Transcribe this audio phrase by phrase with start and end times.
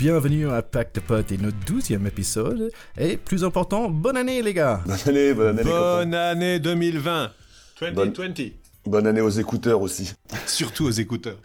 [0.00, 2.72] bienvenue à Pack de Potes et notre douzième épisode.
[2.96, 5.70] Et plus important, bonne année les gars Bonne année, bonne année.
[5.70, 7.30] Bonne année 2020
[7.82, 8.34] 2020
[8.86, 10.14] Bonne année aux écouteurs aussi.
[10.46, 11.36] Surtout aux écouteurs.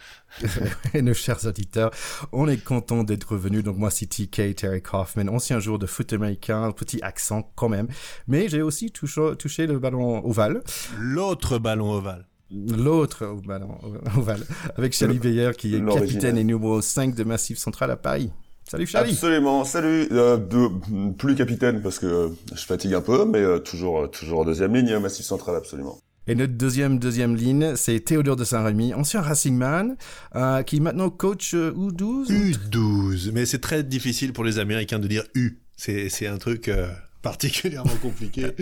[0.94, 1.92] et nos chers auditeurs,
[2.32, 3.62] on est content d'être revenus.
[3.62, 7.90] Donc moi c'est TK, Terry Kaufman, ancien joueur de foot américain, petit accent quand même.
[8.30, 10.64] Mais j'ai aussi touché, touché le ballon ovale.
[10.98, 13.80] L'autre ballon ovale l'autre ballon
[14.16, 14.46] ovale,
[14.78, 18.32] avec Charlie Beyer qui est capitaine et numéro 5 de Massif Central à Paris.
[18.70, 19.12] Salut Charlie.
[19.12, 20.08] Absolument, salut.
[20.12, 24.40] Euh, de, plus capitaine parce que euh, je fatigue un peu, mais euh, toujours toujours
[24.40, 26.00] en deuxième ligne, Massif Central absolument.
[26.28, 29.96] Et notre deuxième deuxième ligne, c'est Théodore de Saint-Rémy, ancien Racing Man,
[30.36, 32.28] euh, qui maintenant coach U12.
[32.30, 35.60] U12, mais c'est très difficile pour les Américains de dire U.
[35.78, 36.72] C'est c'est un truc
[37.26, 38.52] particulièrement compliqué.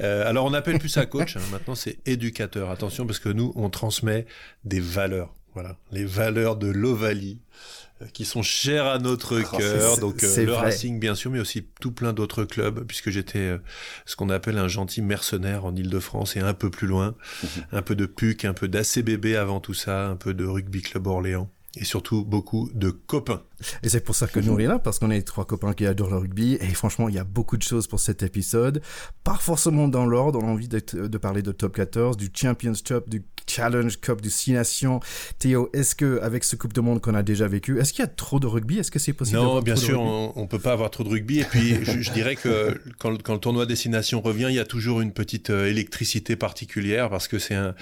[0.00, 1.40] Euh, alors on n'appelle plus ça coach, hein.
[1.50, 2.70] maintenant c'est éducateur.
[2.70, 4.24] Attention parce que nous on transmet
[4.64, 7.81] des valeurs, voilà, les valeurs de l'Ovalie euh,
[8.12, 9.98] qui sont chères à notre oh, cœur.
[9.98, 13.58] Donc euh, le Racing bien sûr, mais aussi tout plein d'autres clubs, puisque j'étais
[14.06, 17.48] ce qu'on appelle un gentil mercenaire en Ile-de-France et un peu plus loin, mhm.
[17.72, 21.06] un peu de PUC, un peu d'ACBB avant tout ça, un peu de Rugby Club
[21.06, 23.42] Orléans et surtout beaucoup de copains.
[23.82, 25.86] Et c'est pour ça que nous on est là, parce qu'on est trois copains qui
[25.86, 26.58] adorent le rugby.
[26.60, 28.82] Et franchement, il y a beaucoup de choses pour cet épisode.
[29.24, 30.40] Pas forcément dans l'ordre.
[30.42, 34.30] On a envie de, parler de Top 14, du Champions Cup, du Challenge Cup, du
[34.30, 35.00] Six Nations.
[35.38, 38.04] Théo, est-ce que avec ce Coupe de Monde qu'on a déjà vécu, est-ce qu'il y
[38.04, 38.78] a trop de rugby?
[38.78, 41.40] Est-ce que c'est possible Non, bien sûr, on, on peut pas avoir trop de rugby.
[41.40, 45.00] Et puis, je, dirais que quand, quand, le tournoi Destination revient, il y a toujours
[45.00, 47.74] une petite euh, électricité particulière parce que c'est un,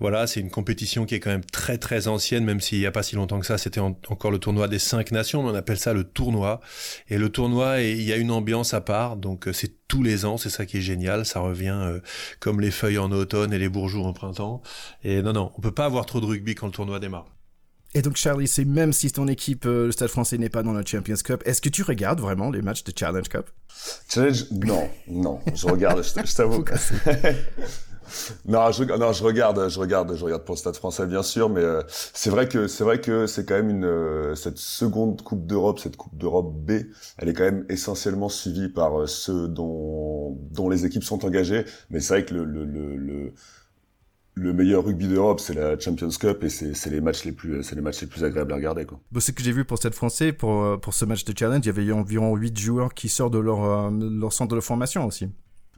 [0.00, 2.92] voilà, c'est une compétition qui est quand même très très ancienne, même s'il n'y a
[2.92, 5.25] pas si longtemps que ça, c'était encore le tournoi des cinq nations.
[5.34, 6.60] On appelle ça le tournoi.
[7.08, 9.16] Et le tournoi, il y a une ambiance à part.
[9.16, 11.26] Donc, euh, c'est tous les ans, c'est ça qui est génial.
[11.26, 12.00] Ça revient euh,
[12.40, 14.62] comme les feuilles en automne et les bourgeois en printemps.
[15.04, 17.26] Et non, non, on peut pas avoir trop de rugby quand le tournoi démarre.
[17.94, 20.74] Et donc Charlie, c'est même si ton équipe, euh, le Stade français, n'est pas dans
[20.74, 23.48] la Champions Cup, est-ce que tu regardes vraiment les matchs de Challenge Cup?
[24.12, 24.44] Challenge?
[24.50, 26.62] Non, non, je regarde, je t'avoue.
[28.46, 31.48] non, je, non, je regarde, je regarde, je regarde pour le Stade Français bien sûr,
[31.48, 35.22] mais euh, c'est vrai que c'est vrai que c'est quand même une euh, cette seconde
[35.22, 36.72] Coupe d'Europe, cette Coupe d'Europe B,
[37.18, 41.64] elle est quand même essentiellement suivie par euh, ceux dont dont les équipes sont engagées.
[41.90, 42.64] Mais c'est vrai que le le,
[42.96, 43.32] le,
[44.34, 47.74] le meilleur rugby d'Europe, c'est la Champions Cup et c'est les matchs les plus c'est
[47.74, 49.00] les matchs les plus agréables à regarder quoi.
[49.10, 51.66] Bon, ce que j'ai vu pour Stade Français pour pour ce match de challenge, il
[51.66, 55.28] y avait environ 8 joueurs qui sortent de leur leur centre de formation aussi.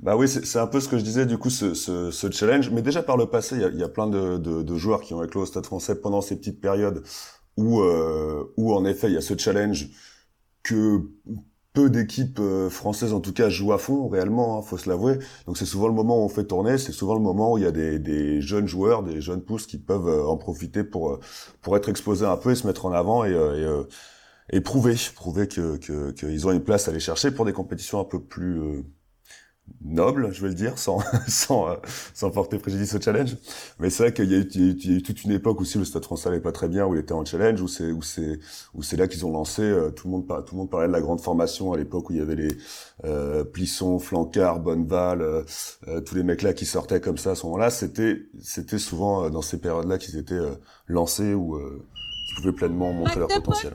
[0.01, 2.71] Bah oui, c'est un peu ce que je disais, du coup, ce, ce, ce challenge.
[2.71, 5.01] Mais déjà par le passé, il y a, y a, plein de, de, de, joueurs
[5.01, 7.03] qui ont éclos au Stade français pendant ces petites périodes
[7.57, 9.89] où, euh, où en effet, il y a ce challenge
[10.63, 11.03] que
[11.75, 15.19] peu d'équipes euh, françaises, en tout cas, jouent à fond, réellement, hein, faut se l'avouer.
[15.47, 17.65] Donc c'est souvent le moment où on fait tourner, c'est souvent le moment où il
[17.65, 21.13] y a des, des, jeunes joueurs, des jeunes pousses qui peuvent euh, en profiter pour,
[21.13, 21.21] euh,
[21.63, 23.33] pour être exposés un peu et se mettre en avant et...
[23.33, 23.67] et
[24.53, 25.77] et prouver, prouver que
[26.13, 28.83] qu'ils ont une place à aller chercher pour des compétitions un peu plus
[29.85, 31.75] noble, je vais le dire, sans sans, euh,
[32.15, 33.37] sans porter préjudice au challenge.
[33.79, 36.29] Mais c'est vrai qu'il y, a eu toute une époque aussi où le Stade Français
[36.29, 38.39] n'allait pas très bien, où il était en challenge, où c'est où c'est
[38.75, 39.63] où c'est là qu'ils ont lancé.
[39.63, 42.13] Euh, tout le monde tout le monde parlait de la grande formation à l'époque où
[42.13, 42.57] il y avait les
[43.05, 47.45] euh, Plisson, Flancard, Bonneval, euh, tous les mecs là qui sortaient comme ça à ce
[47.47, 47.71] moment-là.
[47.71, 50.41] C'était c'était souvent dans ces périodes-là qu'ils étaient
[50.87, 51.59] lancés ou
[52.29, 53.75] qui pouvaient pleinement montrer leur potentiel.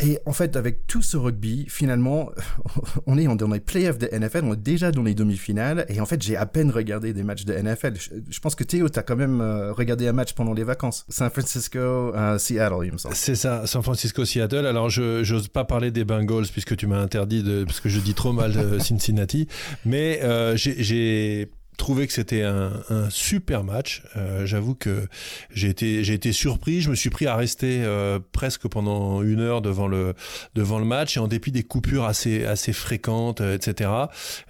[0.00, 2.30] Et en fait, avec tout ce rugby, finalement,
[3.06, 6.06] on est dans les playoffs de NFL, on est déjà dans les demi-finales, et en
[6.06, 7.94] fait, j'ai à peine regardé des matchs de NFL.
[8.28, 11.04] Je, pense que Théo, t'as quand même euh, regardé un match pendant les vacances.
[11.08, 13.14] San Francisco, euh, Seattle, il me semble.
[13.14, 14.66] C'est ça, San Francisco, Seattle.
[14.66, 18.00] Alors, je j'ose pas parler des Bengals puisque tu m'as interdit de, parce que je
[18.00, 19.48] dis trop mal de Cincinnati,
[19.84, 24.02] mais euh, j'ai trouvé que c'était un, un, super match.
[24.16, 25.06] Euh, J'avoue que
[25.52, 26.80] j'ai été, j'ai été surpris.
[26.80, 30.14] Je me suis pris à rester euh, presque pendant une heure devant le,
[30.54, 33.90] devant le match et en dépit des coupures assez, assez fréquentes, euh, etc.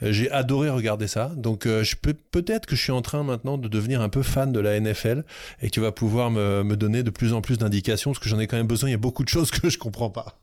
[0.02, 1.32] Euh, j'ai adoré regarder ça.
[1.36, 4.22] Donc euh, je peux peut-être que je suis en train maintenant de devenir un peu
[4.22, 5.24] fan de la NFL
[5.62, 8.28] et que tu vas pouvoir me, me donner de plus en plus d'indications parce que
[8.28, 8.88] j'en ai quand même besoin.
[8.88, 10.38] Il y a beaucoup de choses que je comprends pas.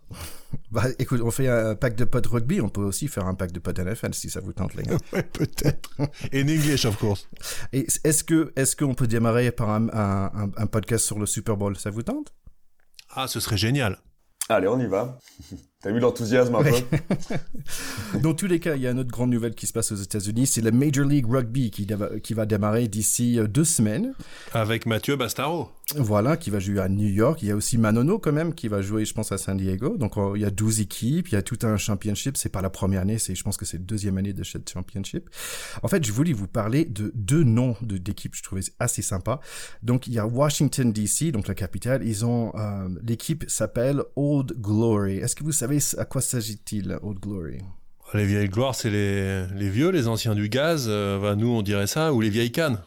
[0.69, 3.51] Bah, écoute, on fait un pack de potes rugby, on peut aussi faire un pack
[3.51, 4.97] de potes NFL si ça vous tente, les gars.
[5.13, 5.91] ouais, peut-être.
[6.31, 7.27] Et English, of course.
[7.73, 11.57] Et est-ce que, est-ce qu'on peut démarrer par un, un, un, podcast sur le Super
[11.57, 11.77] Bowl?
[11.77, 12.33] Ça vous tente?
[13.09, 13.99] Ah, ce serait génial.
[14.49, 15.17] Allez, on y va.
[15.81, 18.19] T'as vu l'enthousiasme un peu?
[18.19, 19.95] Dans tous les cas, il y a une autre grande nouvelle qui se passe aux
[19.95, 21.87] États-Unis, c'est la Major League Rugby qui,
[22.21, 24.13] qui va démarrer d'ici euh, deux semaines.
[24.53, 25.71] Avec Mathieu Bastaro.
[25.95, 27.41] Voilà, qui va jouer à New York.
[27.41, 29.97] Il y a aussi Manono quand même qui va jouer, je pense, à San Diego.
[29.97, 32.37] Donc il y a 12 équipes, il y a tout un championship.
[32.37, 34.69] C'est pas la première année, c'est, je pense que c'est la deuxième année de cette
[34.69, 35.29] championship.
[35.83, 39.41] En fait, je voulais vous parler de deux noms de, d'équipes, je trouvais assez sympa.
[39.83, 42.03] Donc il y a Washington DC, donc la capitale.
[42.05, 45.17] Ils ont euh, l'équipe s'appelle Old Glory.
[45.17, 47.59] Est-ce que vous savez à quoi s'agit-il, Old Glory?
[48.13, 50.85] Les vieilles gloires, c'est les, les vieux, les anciens du gaz.
[50.89, 52.79] Euh, nous, on dirait ça, ou les vieilles cannes.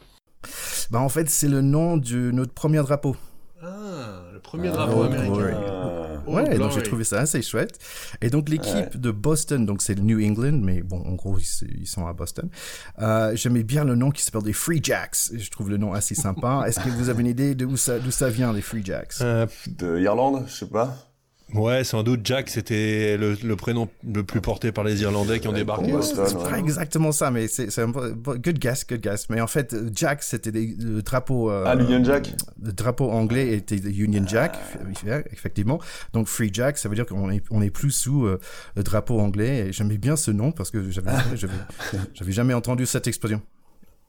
[0.91, 3.17] Bah, en fait, c'est le nom de notre premier drapeau.
[3.63, 6.21] Ah, le premier drapeau américain.
[6.27, 7.79] ouais, donc j'ai trouvé ça assez chouette.
[8.21, 11.87] Et donc l'équipe de Boston, donc c'est le New England, mais bon, en gros, ils,
[11.87, 12.51] sont à Boston.
[12.99, 15.17] Euh, J'aimais bien le nom qui s'appelle des Free Jacks.
[15.33, 16.65] Je trouve le nom assez sympa.
[16.67, 19.15] Est-ce que vous avez une idée d'où ça, ça vient, les Free Jacks?
[19.23, 20.95] Euh, De Irlande, je sais pas.
[21.53, 25.53] Ouais, sans doute Jack, c'était le, prénom le plus porté par les Irlandais qui ont
[25.53, 25.93] débarqué.
[26.03, 29.29] c'est pas exactement ça, mais c'est un good guess, good guess.
[29.29, 31.51] Mais en fait, Jack, c'était le drapeau.
[31.51, 32.33] Euh, ah, l'Union Jack.
[32.63, 34.59] Le drapeau anglais était Union Jack,
[35.09, 35.19] ah.
[35.33, 35.81] effectivement.
[36.13, 38.41] Donc Free Jack, ça veut dire qu'on est on est plus sous euh,
[38.75, 39.69] le drapeau anglais.
[39.69, 41.13] Et j'aimais bien ce nom parce que j'avais
[42.15, 43.43] j'avais jamais entendu cette expression.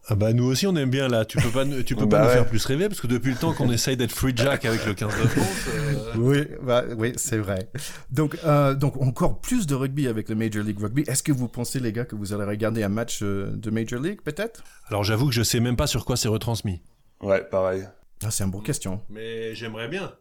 [0.07, 1.25] Ah bah nous aussi on aime bien là.
[1.25, 3.37] Tu peux pas, tu peux pas bah nous faire plus rêver parce que depuis le
[3.37, 5.47] temps qu'on essaye d'être free jack avec le 15 de France.
[5.73, 7.69] Euh, oui, bah, oui, c'est vrai.
[8.11, 11.03] Donc euh, donc encore plus de rugby avec le Major League Rugby.
[11.07, 13.99] Est-ce que vous pensez les gars que vous allez regarder un match euh, de Major
[13.99, 14.63] League peut-être?
[14.89, 16.81] Alors j'avoue que je sais même pas sur quoi c'est retransmis.
[17.21, 17.83] Ouais, pareil.
[18.23, 19.01] Ah, c'est une bonne question.
[19.09, 20.13] Mais j'aimerais bien.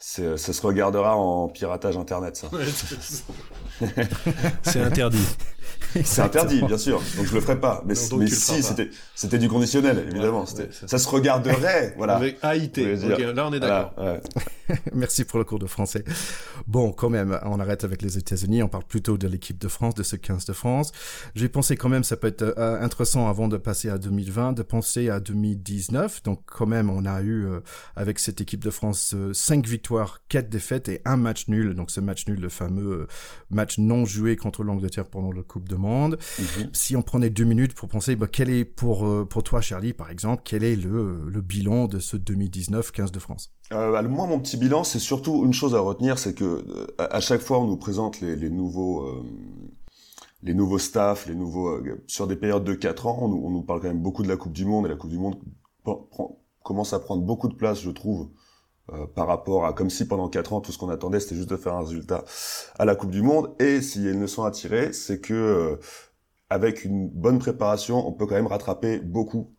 [0.00, 2.48] Ça se regardera en piratage internet, ça.
[4.62, 5.26] c'est interdit.
[6.04, 7.00] C'est interdit, bien sûr.
[7.16, 7.82] Donc je le ferai pas.
[7.86, 10.44] Mais, mais si, c'était, c'était du conditionnel, évidemment.
[10.46, 12.16] ça se regarderait, voilà.
[12.16, 12.72] Avec AIT.
[13.34, 13.94] là, on est d'accord.
[14.94, 16.04] Merci pour le cours de français.
[16.66, 18.62] Bon, quand même, on arrête avec les États-Unis.
[18.62, 20.92] On parle plutôt de l'équipe de France, de ce 15 de France.
[21.34, 24.62] J'ai pensé quand même, ça peut être euh, intéressant avant de passer à 2020, de
[24.62, 26.22] penser à 2019.
[26.22, 27.60] Donc quand même, on a eu euh,
[27.96, 31.74] avec cette équipe de France 5 euh, victoires, 4 défaites et un match nul.
[31.74, 33.06] Donc ce match nul, le fameux
[33.50, 36.18] match non joué contre l'Angleterre pendant le Coupe de Monde.
[36.38, 36.70] Mhm.
[36.72, 40.10] Si on prenait deux minutes pour penser, bah, quel est pour pour toi, Charlie, par
[40.10, 43.54] exemple, quel est le, le bilan de ce 2019 15 de France?
[43.72, 46.86] Euh, bah, Moi, mon petit bilan, c'est surtout une chose à retenir, c'est que euh,
[46.98, 49.22] à chaque fois, on nous présente les, les nouveaux, euh,
[50.42, 53.18] les nouveaux staffs, les nouveaux euh, sur des périodes de 4 ans.
[53.22, 55.18] On nous, parle quand même beaucoup de la Coupe du Monde et la Coupe du
[55.18, 55.36] Monde
[56.62, 58.28] commence à prendre beaucoup de place, je trouve,
[59.14, 61.56] par rapport à comme si pendant 4 ans tout ce qu'on attendait c'était juste de
[61.56, 62.24] faire un résultat
[62.78, 63.54] à la Coupe du Monde.
[63.58, 65.78] Et s'il y a une leçon à tirer, c'est que
[66.50, 69.54] avec une bonne préparation, on peut quand même rattraper beaucoup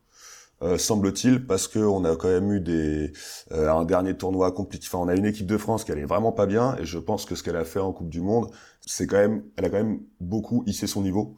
[0.61, 3.11] euh, semble-t-il, parce que on a quand même eu des
[3.51, 4.87] euh, un dernier tournoi compliqué.
[4.87, 7.25] Enfin, on a une équipe de France qui allait vraiment pas bien, et je pense
[7.25, 8.49] que ce qu'elle a fait en Coupe du Monde,
[8.85, 11.35] c'est quand même, elle a quand même beaucoup hissé son niveau.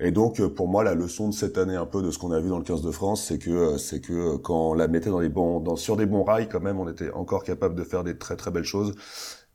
[0.00, 2.32] Et donc, euh, pour moi, la leçon de cette année, un peu de ce qu'on
[2.32, 5.10] a vu dans le 15 de France, c'est que c'est que quand on la mettait
[5.10, 7.84] dans les bons, dans, sur des bons rails, quand même, on était encore capable de
[7.84, 8.94] faire des très très belles choses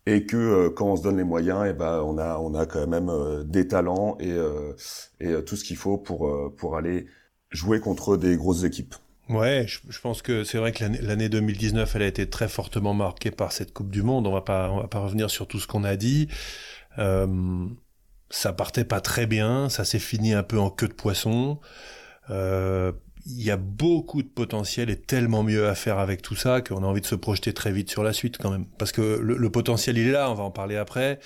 [0.06, 2.68] et que quand on se donne les moyens, et eh ben on a on a
[2.68, 3.12] quand même
[3.46, 4.36] des talents et
[5.20, 7.08] et tout ce qu'il faut pour pour aller
[7.50, 8.96] jouer contre des grosses équipes.
[9.30, 13.32] Ouais, je, pense que c'est vrai que l'année 2019, elle a été très fortement marquée
[13.32, 14.28] par cette Coupe du Monde.
[14.28, 16.28] On va pas, on va pas revenir sur tout ce qu'on a dit.
[17.00, 17.26] Euh,
[18.30, 21.60] ça partait pas très bien, ça s'est fini un peu en queue de poisson.
[22.30, 22.92] Euh,
[23.28, 26.84] il y a beaucoup de potentiel et tellement mieux à faire avec tout ça qu'on
[26.84, 28.66] a envie de se projeter très vite sur la suite quand même.
[28.78, 31.20] Parce que le, le potentiel il est là, on va en parler après.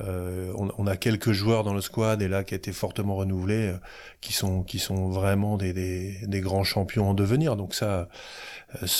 [0.00, 3.68] Euh, on, a quelques joueurs dans le squad et là qui a été fortement renouvelés,
[3.68, 3.78] euh,
[4.22, 7.56] qui sont qui sont vraiment des, des, grands champions en devenir.
[7.56, 8.08] Donc ça,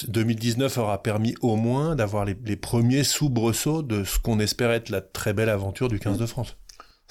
[0.09, 4.91] 2019 euh, aura permis au moins d'avoir les, premiers soubresauts de ce qu'on espère être
[4.91, 6.57] la très belle aventure du 15 de France.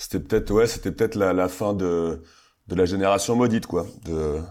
[0.02, 2.24] C'était peut-être ouais, c'était peut-être la, la, fin de
[2.68, 3.86] de la génération maudite quoi.
[4.06, 4.42] De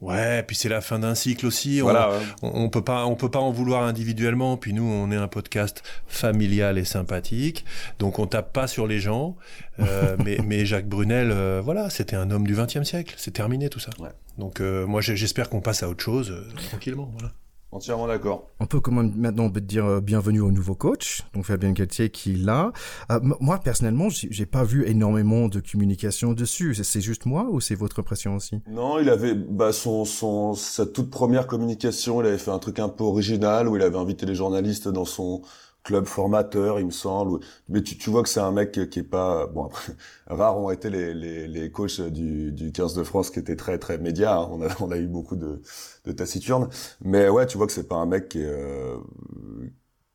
[0.00, 1.80] Ouais, puis c'est la fin d'un cycle aussi.
[1.80, 2.12] Voilà,
[2.42, 4.56] on, on, peut pas, on peut pas en vouloir individuellement.
[4.56, 7.64] Puis nous, on est un podcast familial et sympathique,
[7.98, 9.36] donc on tape pas sur les gens.
[9.80, 13.14] Euh, mais, mais Jacques Brunel, euh, voilà, c'était un homme du XXe siècle.
[13.18, 13.90] C'est terminé tout ça.
[13.98, 14.12] Ouais.
[14.38, 16.34] Donc euh, moi, j'espère qu'on passe à autre chose
[16.70, 17.10] tranquillement.
[17.12, 17.34] Voilà.
[17.72, 18.48] Entièrement d'accord.
[18.58, 22.32] On peut quand même maintenant dire euh, bienvenue au nouveau coach, donc Fabien Galtier qui
[22.32, 22.72] est là.
[23.12, 26.74] Euh, moi personnellement, j'ai pas vu énormément de communication dessus.
[26.74, 28.60] C'est juste moi ou c'est votre impression aussi?
[28.68, 32.80] Non, il avait bah, son, son sa toute première communication, il avait fait un truc
[32.80, 35.42] un peu original où il avait invité les journalistes dans son
[35.82, 37.40] club formateur, il me semble.
[37.68, 39.64] Mais tu, tu vois que c'est un mec qui est pas bon.
[39.66, 39.92] Après,
[40.26, 43.78] rares ont été les, les, les coachs du, du 15 de France qui étaient très
[43.78, 44.36] très médias.
[44.40, 44.48] Hein.
[44.52, 45.62] On a on a eu beaucoup de,
[46.04, 46.68] de taciturnes.
[47.02, 48.96] Mais ouais, tu vois que c'est pas un mec qui euh,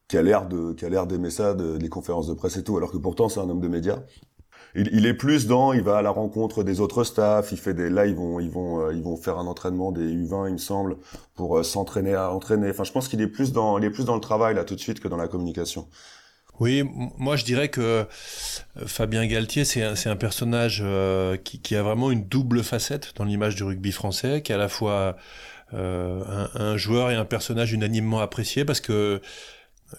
[0.07, 2.63] qui a l'air de qui a l'air d'aimer ça, de, des conférences de presse et
[2.63, 3.99] tout, alors que pourtant c'est un homme de médias.
[4.75, 7.89] Il, est plus dans, il va à la rencontre des autres staffs, il fait des,
[7.89, 10.57] là ils vont, ils vont, euh, ils vont faire un entraînement des U20, il me
[10.57, 10.97] semble,
[11.35, 12.69] pour euh, s'entraîner à entraîner.
[12.69, 14.75] Enfin, je pense qu'il est plus dans, il est plus dans le travail là tout
[14.75, 15.87] de suite que dans la communication.
[16.59, 16.83] Oui,
[17.17, 18.05] moi je dirais que euh,
[18.85, 20.83] Fabien Galtier, c'est un, un, personnage
[21.43, 24.57] qui, qui, a vraiment une double facette dans l'image du rugby français, qui est à
[24.57, 25.17] la fois
[25.73, 26.21] euh,
[26.53, 29.19] un, un, joueur et un personnage unanimement apprécié parce que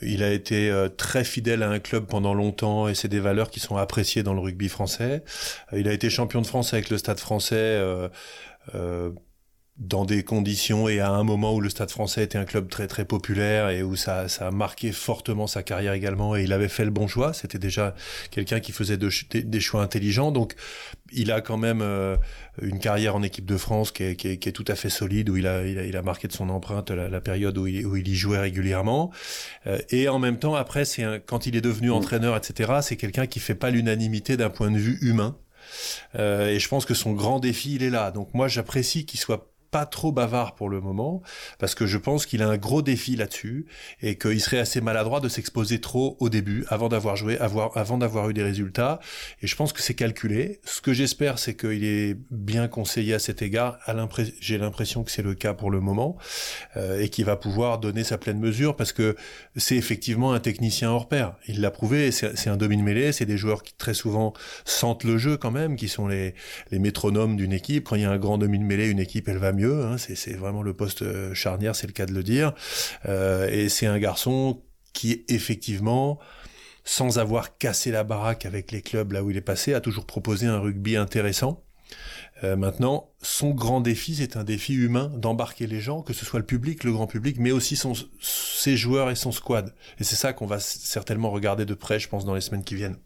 [0.03, 3.51] il a été euh, très fidèle à un club pendant longtemps et c'est des valeurs
[3.51, 5.23] qui sont appréciées dans le rugby français.
[5.73, 8.09] Euh, il a été champion de France avec le Stade français euh,
[9.79, 12.87] dans des conditions et à un moment où le Stade français était un club très
[12.87, 16.69] très populaire et où ça, ça a marqué fortement sa carrière également et il avait
[16.69, 17.35] fait le bon choix.
[17.35, 17.95] C'était déjà
[18.31, 20.33] quelqu'un qui faisait des, choix intelligents.
[20.33, 20.55] Donc
[21.13, 22.17] il a quand même euh,
[22.63, 24.89] une carrière en équipe de France qui est, qui, est, qui est, tout à fait
[24.89, 27.59] solide, où il a, il a, il a marqué de son empreinte la, la période
[27.59, 29.11] où il, où il, y jouait régulièrement.
[29.67, 33.27] Euh, et en même temps, après, c'est quand il est devenu entraîneur, etc., c'est quelqu'un
[33.27, 35.37] qui fait pas l'unanimité d'un point de vue humain.
[36.15, 38.11] Euh, et je pense que son grand défi, il est là.
[38.11, 41.23] Donc moi, j'apprécie qu'il soit pas trop bavard pour le moment,
[41.59, 43.67] parce que je pense qu'il a un gros défi là-dessus,
[44.03, 47.99] et qu'il serait assez maladroit de s'exposer trop au début, avant d'avoir joué, avoir, avant
[47.99, 49.01] d'avoir eu des résultats.
[49.43, 50.61] Et je pense que c'est calculé.
[50.65, 53.79] Ce que j'espère, c'est qu'il est bien conseillé à cet égard.
[54.41, 56.17] J'ai l'impression que c'est le cas pour le moment,
[56.77, 59.17] euh, et qu'il va pouvoir donner sa pleine mesure, parce que
[59.57, 61.35] c'est effectivement un technicien hors pair.
[61.49, 64.33] Il l'a prouvé, c'est un domine mêlé, c'est des joueurs qui très souvent
[64.65, 66.35] sentent le jeu quand même, qui sont les,
[66.71, 67.85] les métronomes d'une équipe.
[67.85, 70.35] Quand il y a un grand domine mêlé, une équipe, elle va mieux Hein, c'est
[70.35, 72.53] vraiment le poste euh, charnière, c'est le cas de le dire.
[73.07, 76.19] Euh, et c'est un garçon qui effectivement
[76.85, 80.07] sans avoir cassé la baraque avec les clubs là où il est passé, a toujours
[80.07, 81.65] proposé un rugby intéressant.
[82.45, 86.39] Euh, maintenant, son grand défi, c'est un défi humain d'embarquer les gens, que ce soit
[86.39, 87.79] le public, le grand public, mais aussi
[88.21, 89.75] ses joueurs et son squad.
[89.99, 92.75] Et c'est ça qu'on va certainement regarder de près, je pense, dans les semaines qui
[92.75, 92.99] viennent.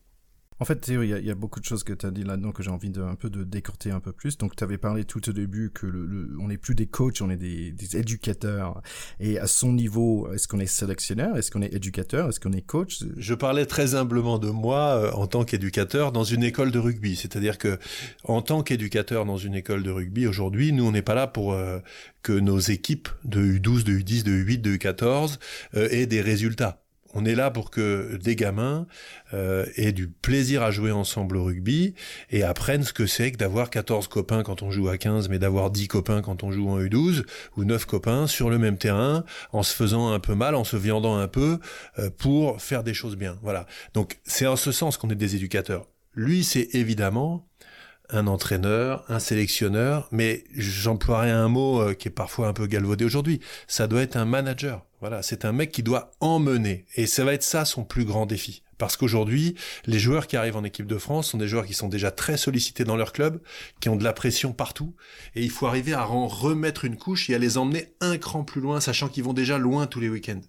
[0.61, 2.63] En fait, Théo, il y, a beaucoup de choses que tu as dit là-dedans que
[2.63, 4.37] j'ai envie de, un peu de décorter un peu plus.
[4.37, 7.31] Donc, tu avais parlé tout au début que le, on n'est plus des coachs, on
[7.31, 8.83] est des, des, éducateurs.
[9.21, 11.39] Et à son niveau, est-ce qu'on est sélectionneur?
[11.39, 12.29] Est-ce qu'on est éducateur?
[12.29, 12.99] Est-ce qu'on est coach?
[13.17, 17.17] Je parlais très humblement de moi euh, en tant qu'éducateur dans une école de rugby.
[17.17, 17.79] C'est-à-dire que
[18.25, 21.55] en tant qu'éducateur dans une école de rugby, aujourd'hui, nous, on n'est pas là pour
[21.55, 21.79] euh,
[22.23, 25.39] que nos équipes de U12, de U10, de U8, de U14
[25.75, 26.83] euh, aient des résultats
[27.15, 28.87] on est là pour que des gamins
[29.35, 31.95] euh, aient du plaisir à jouer ensemble au rugby
[32.31, 35.39] et apprennent ce que c'est que d'avoir 14 copains quand on joue à 15, mais
[35.39, 37.25] d'avoir 10 copains quand on joue en U12,
[37.57, 40.77] ou 9 copains sur le même terrain, en se faisant un peu mal, en se
[40.77, 41.59] viandant un peu,
[41.99, 43.39] euh, pour faire des choses bien.
[43.43, 43.67] Voilà.
[43.95, 45.87] Donc c'est en ce sens qu'on est des éducateurs.
[46.15, 47.50] Lui, c'est évidemment
[48.13, 53.05] un entraîneur, un sélectionneur, mais j'emploierais un mot euh, qui est parfois un peu galvaudé
[53.05, 53.41] aujourd'hui.
[53.67, 54.85] Ça doit être un manager.
[55.01, 56.85] Voilà, c'est un mec qui doit emmener.
[56.97, 58.63] Et ça va être ça son plus grand défi.
[58.77, 61.89] Parce qu'aujourd'hui, les joueurs qui arrivent en équipe de France sont des joueurs qui sont
[61.89, 63.41] déjà très sollicités dans leur club,
[63.81, 64.95] qui ont de la pression partout.
[65.35, 68.43] Et il faut arriver à en remettre une couche et à les emmener un cran
[68.43, 70.41] plus loin, sachant qu'ils vont déjà loin tous les week-ends.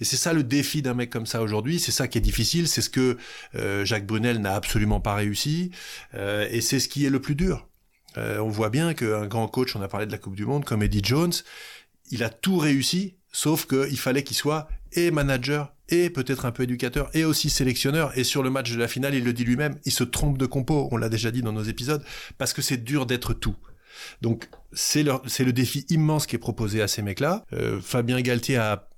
[0.00, 2.68] Et c'est ça le défi d'un mec comme ça aujourd'hui, c'est ça qui est difficile,
[2.68, 3.16] c'est ce que
[3.54, 5.70] euh, Jacques Brunel n'a absolument pas réussi,
[6.14, 7.68] euh, et c'est ce qui est le plus dur.
[8.18, 10.64] Euh, on voit bien qu'un grand coach, on a parlé de la Coupe du Monde,
[10.64, 11.32] comme Eddie Jones,
[12.10, 16.62] il a tout réussi, sauf qu'il fallait qu'il soit et manager, et peut-être un peu
[16.62, 18.16] éducateur, et aussi sélectionneur.
[18.16, 20.46] Et sur le match de la finale, il le dit lui-même, il se trompe de
[20.46, 22.02] compo, on l'a déjà dit dans nos épisodes,
[22.38, 23.56] parce que c'est dur d'être tout.
[24.22, 27.44] Donc c'est le, défi immense qui est proposé à ces mecs-là.
[27.80, 28.88] Fabien Galtier a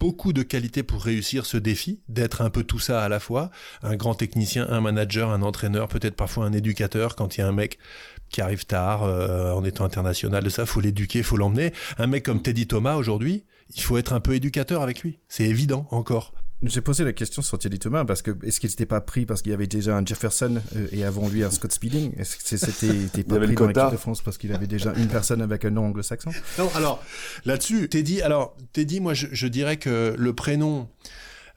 [0.00, 3.50] beaucoup de qualités pour réussir ce défi, d'être un peu tout ça à la fois,
[3.82, 7.48] un grand technicien, un manager, un entraîneur, peut-être parfois un éducateur quand il y a
[7.48, 7.78] un mec
[8.28, 11.72] qui arrive tard euh, en étant international de ça, faut l'éduquer, faut l'emmener.
[11.98, 15.18] Un mec comme Teddy Thomas aujourd'hui, il faut être un peu éducateur avec lui.
[15.28, 16.34] C'est évident encore.
[16.66, 19.42] J'ai posé la question sur Thierry Thomas parce que est-ce qu'il n'était pas pris parce
[19.42, 22.12] qu'il y avait déjà un Jefferson euh, et avant lui un Scott Speeding?
[22.18, 25.42] Est-ce que c'était pas pris dans l'équipe de France parce qu'il avait déjà une personne
[25.42, 26.30] avec un nom anglo-saxon?
[26.58, 27.02] Non, alors
[27.44, 30.88] là-dessus, Teddy, alors Teddy, moi je, je, dirais que le prénom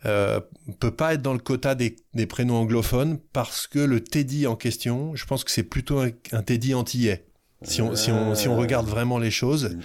[0.06, 0.42] euh,
[0.80, 4.56] peut pas être dans le quota des, des, prénoms anglophones parce que le Teddy en
[4.56, 7.26] question, je pense que c'est plutôt un, un Teddy antillais.
[7.64, 9.78] Si on, si, on, si on regarde vraiment les choses,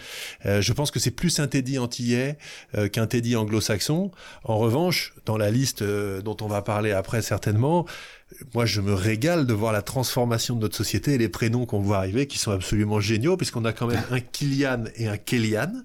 [0.44, 2.36] euh, je pense que c'est plus un Teddy antillais
[2.76, 4.10] euh, qu'un Teddy anglo-saxon.
[4.44, 7.86] En revanche, dans la liste euh, dont on va parler après certainement,
[8.52, 11.80] moi je me régale de voir la transformation de notre société et les prénoms qu'on
[11.80, 15.82] voit arriver qui sont absolument géniaux puisqu'on a quand même un Kylian et un Kellyanne.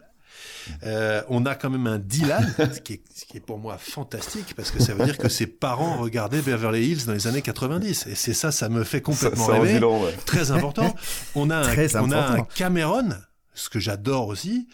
[0.83, 3.77] Euh, on a quand même un Dylan, ce qui, est, ce qui, est, pour moi
[3.77, 7.41] fantastique, parce que ça veut dire que ses parents regardaient Beverly Hills dans les années
[7.41, 8.07] 90.
[8.07, 9.79] Et c'est ça, ça me fait complètement rêver.
[10.25, 10.95] Très important.
[11.35, 13.09] On a, un, on a un Cameron,
[13.53, 14.67] ce que j'adore aussi,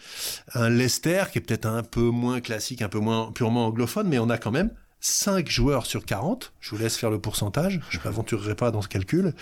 [0.54, 4.18] un Lester qui est peut-être un peu moins classique, un peu moins purement anglophone, mais
[4.18, 4.70] on a quand même
[5.04, 8.88] 5 joueurs sur 40, je vous laisse faire le pourcentage, je m'aventurerai pas dans ce
[8.88, 9.34] calcul,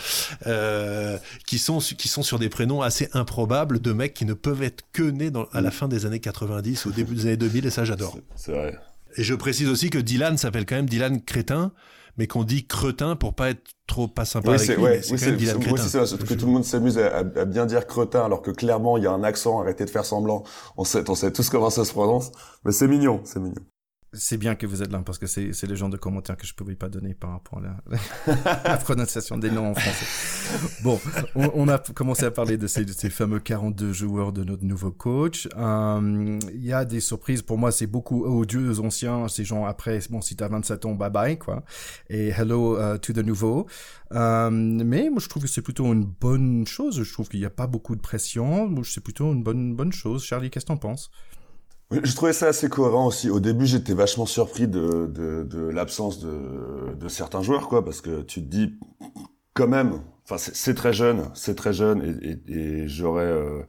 [0.48, 4.64] euh, qui, sont, qui sont sur des prénoms assez improbables de mecs qui ne peuvent
[4.64, 7.66] être que nés dans, à la fin des années 90, au début des années 2000,
[7.66, 8.18] et ça j'adore.
[8.34, 8.76] C'est vrai.
[9.16, 11.72] Et je précise aussi que Dylan s'appelle quand même Dylan Crétin,
[12.18, 14.82] mais qu'on dit cretin pour pas être trop pas sympa oui, avec lui.
[14.82, 15.76] Ouais, c'est oui, Dylan Crétin.
[15.76, 18.96] c'est ça, que tout le monde s'amuse à, à, bien dire cretin, alors que clairement
[18.96, 20.42] il y a un accent, arrêtez de faire semblant.
[20.76, 22.32] On sait, on sait tous comment ça se prononce,
[22.64, 23.62] mais c'est mignon, c'est mignon.
[24.14, 26.46] C'est bien que vous êtes là parce que c'est, c'est le genre de commentaires que
[26.46, 30.06] je pouvais pas donner par rapport à la, la prononciation des noms en français.
[30.82, 31.00] Bon,
[31.34, 34.64] on, on, a commencé à parler de ces, de ces fameux 42 joueurs de notre
[34.64, 35.48] nouveau coach.
[35.56, 37.40] Il um, y a des surprises.
[37.40, 40.00] Pour moi, c'est beaucoup oh Dieu anciens, ces gens après.
[40.10, 41.64] Bon, si t'as 27 ans, bye bye quoi.
[42.10, 43.66] Et hello uh, to the nouveau.
[44.10, 47.02] Um, mais moi, je trouve que c'est plutôt une bonne chose.
[47.02, 48.68] Je trouve qu'il n'y a pas beaucoup de pression.
[48.68, 50.22] Moi, c'est plutôt une bonne bonne chose.
[50.22, 51.10] Charlie, qu'est-ce que t'en penses?
[52.02, 53.30] Je trouvais ça assez cohérent aussi.
[53.30, 58.00] Au début, j'étais vachement surpris de, de, de l'absence de, de certains joueurs, quoi, parce
[58.00, 58.78] que tu te dis,
[59.54, 63.62] quand même, enfin, c'est très jeune, c'est très jeune, et, et, et j'aurais, euh,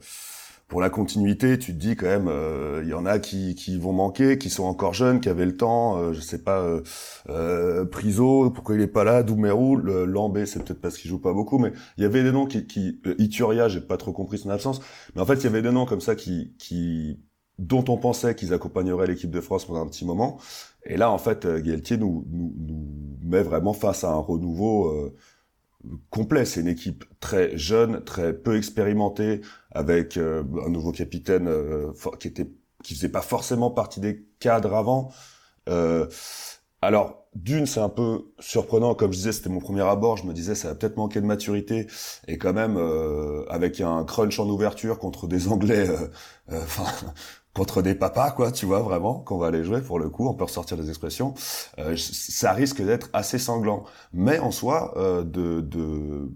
[0.68, 3.78] pour la continuité, tu te dis quand même, euh, il y en a qui, qui
[3.78, 6.82] vont manquer, qui sont encore jeunes, qui avaient le temps, euh, je sais pas, euh,
[7.28, 11.32] euh Priso, pourquoi il est pas là, Doumerou, Lambé, c'est peut-être parce qu'il joue pas
[11.32, 14.50] beaucoup, mais il y avait des noms qui, qui Ituria, j'ai pas trop compris son
[14.50, 14.80] absence,
[15.14, 17.20] mais en fait, il y avait des noms comme ça qui, qui
[17.58, 20.38] dont on pensait qu'ils accompagneraient l'équipe de France pendant un petit moment.
[20.84, 24.88] Et là, en fait, euh, Galtier nous, nous, nous met vraiment face à un renouveau
[24.88, 25.16] euh,
[26.10, 26.44] complet.
[26.44, 29.40] C'est une équipe très jeune, très peu expérimentée,
[29.72, 32.50] avec euh, un nouveau capitaine euh, qui était
[32.82, 35.10] qui faisait pas forcément partie des cadres avant.
[36.82, 38.94] alors, d'une, c'est un peu surprenant.
[38.94, 40.18] Comme je disais, c'était mon premier abord.
[40.18, 41.86] Je me disais, ça va peut-être manquer de maturité.
[42.28, 42.76] Et quand même,
[43.48, 45.88] avec un crunch en ouverture contre des Anglais,
[46.52, 46.84] enfin,
[47.54, 50.34] contre des papas, quoi, tu vois, vraiment, qu'on va aller jouer, pour le coup, on
[50.34, 51.34] peut ressortir des expressions,
[51.78, 53.84] euh, ça risque d'être assez sanglant.
[54.12, 56.30] Mais en soi, euh, de, de,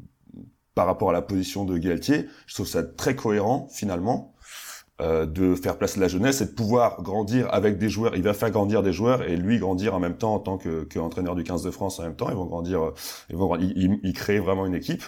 [0.75, 4.35] par rapport à la position de Galtier, je trouve ça très cohérent, finalement,
[5.01, 8.17] euh, de faire placer la jeunesse et de pouvoir grandir avec des joueurs.
[8.17, 10.85] Il va faire grandir des joueurs et lui grandir en même temps en tant que,
[10.85, 12.31] que entraîneur du 15 de France en même temps.
[12.31, 12.93] Ils vont grandir,
[13.31, 15.05] ils vont, ils, ils créent vraiment une équipe.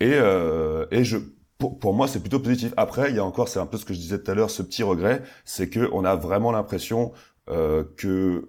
[0.00, 1.18] Et, euh, et je,
[1.70, 2.72] pour, moi, c'est plutôt positif.
[2.76, 4.50] Après, il y a encore, c'est un peu ce que je disais tout à l'heure,
[4.50, 7.12] ce petit regret, c'est que on a vraiment l'impression
[7.50, 8.46] euh, que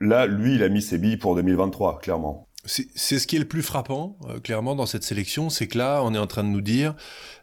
[0.00, 2.48] là, lui, il a mis ses billes pour 2023, clairement.
[2.64, 6.02] C'est ce qui est le plus frappant, euh, clairement, dans cette sélection, c'est que là,
[6.04, 6.94] on est en train de nous dire,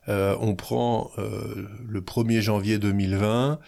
[0.07, 3.59] euh, on prend euh, le 1er janvier 2020,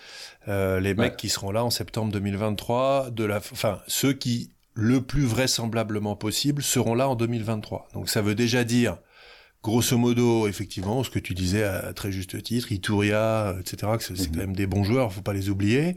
[0.48, 5.02] euh, les mecs qui seront là en septembre 2023, de la, enfin, ceux qui, le
[5.02, 7.88] plus vraisemblablement possible, seront là en 2023.
[7.94, 8.98] Donc ça veut déjà dire
[9.64, 14.32] grosso modo, effectivement, ce que tu disais à très juste titre, Ituria, etc., c'est quand
[14.32, 14.38] mhm.
[14.38, 15.96] même des bons joueurs, faut pas les oublier.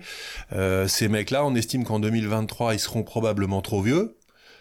[0.53, 4.17] Euh, ces mecs-là, on estime qu'en 2023, ils seront probablement trop vieux.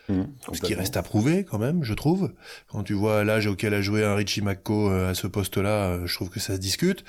[0.10, 2.34] Mhm, ce qui reste à prouver quand même, je trouve.
[2.68, 6.16] Quand tu vois l'âge auquel a joué un Richie euh, à ce poste-là, euh, je
[6.16, 7.04] trouve que ça se discute.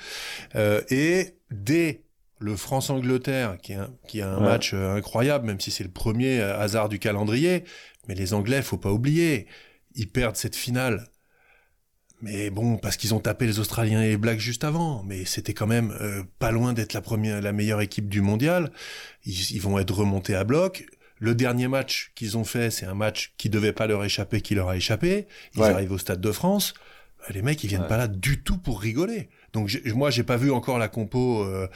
[0.55, 2.03] et dès
[2.39, 3.73] le France-Angleterre, qui,
[4.07, 7.63] qui a un match incroyable, même si c'est le premier hasard du calendrier,
[8.07, 9.45] mais les Anglais, faut pas oublier,
[9.93, 11.10] ils perdent cette finale
[12.21, 15.53] mais bon, parce qu'ils ont tapé les Australiens et les Blacks juste avant, mais c'était
[15.53, 18.71] quand même euh, pas loin d'être la première, la meilleure équipe du mondial.
[19.25, 20.85] Ils, vont être remontés à bloc.
[21.19, 24.55] Le dernier match qu'ils ont fait, c'est un match qui devait pas leur échapper, qui
[24.55, 25.27] leur a échappé.
[25.55, 26.73] Ils arrivent au Stade de France.
[27.19, 29.29] Bah, les mecs, ils viennent pas là du tout pour rigoler.
[29.53, 31.67] Donc moi, j'ai pas vu encore la compo euh,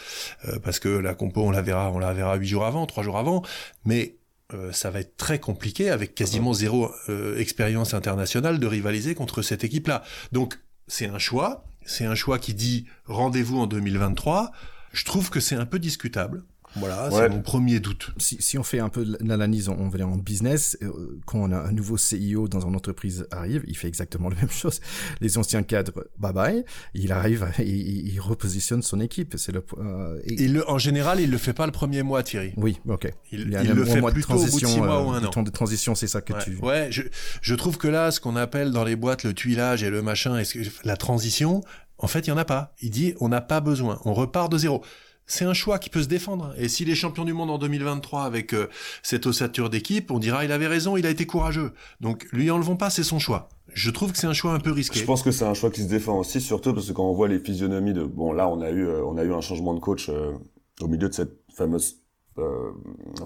[0.48, 3.04] euh, parce que la compo, on la verra, on la verra huit jours avant, trois
[3.04, 3.44] jours avant.
[3.84, 4.16] Mais
[4.54, 9.42] euh, ça va être très compliqué avec quasiment zéro euh, expérience internationale de rivaliser contre
[9.42, 10.04] cette équipe-là.
[10.32, 14.52] Donc c'est un choix, c'est un choix qui dit rendez-vous en 2023.
[14.92, 16.44] Je trouve que c'est un peu discutable.
[16.76, 18.12] Voilà, c'est mon premier doute.
[18.18, 21.52] Si, si, on fait un peu l'analyse, on va dire en business, euh, quand on
[21.52, 24.82] a un nouveau CEO dans une entreprise arrive, il fait exactement la même chose.
[25.22, 29.36] Les anciens cadres, bye bye, il arrive, il, il repositionne son équipe.
[29.38, 29.64] C'est le.
[29.78, 30.48] Euh, et...
[30.48, 32.54] le, en général, il le fait pas le premier mois, Thierry.
[32.58, 33.12] Oui, ok.
[33.32, 35.10] Il, il, il le fait mois plutôt de transition, au bout de six mois ou
[35.12, 35.30] un an.
[35.30, 36.44] temps de transition, c'est ça que ouais.
[36.44, 36.58] tu.
[36.58, 37.04] Ouais, je,
[37.42, 40.38] je trouve que là, ce qu'on appelle dans les boîtes le tuilage et le machin,
[40.38, 41.62] est-ce que la transition,
[41.98, 42.74] en fait, il y en a pas.
[42.82, 44.84] Il dit, on n'a pas besoin, on repart de zéro
[45.28, 46.54] c'est un choix qui peut se défendre.
[46.58, 48.68] Et s'il est champion du monde en 2023 avec euh,
[49.04, 51.72] cette ossature d'équipe, on dira il avait raison, il a été courageux.
[52.02, 53.50] Donc lui enlevons pas, c'est son choix.
[53.74, 55.00] Je trouve que c'est un choix un peu risqué.
[55.00, 57.14] Je pense que c'est un choix qui se défend aussi, surtout parce que quand on
[57.14, 59.74] voit les physionomies de bon là on a eu euh, on a eu un changement
[59.74, 60.34] de coach euh,
[60.82, 61.98] au milieu de cette fameuse
[62.38, 62.72] euh,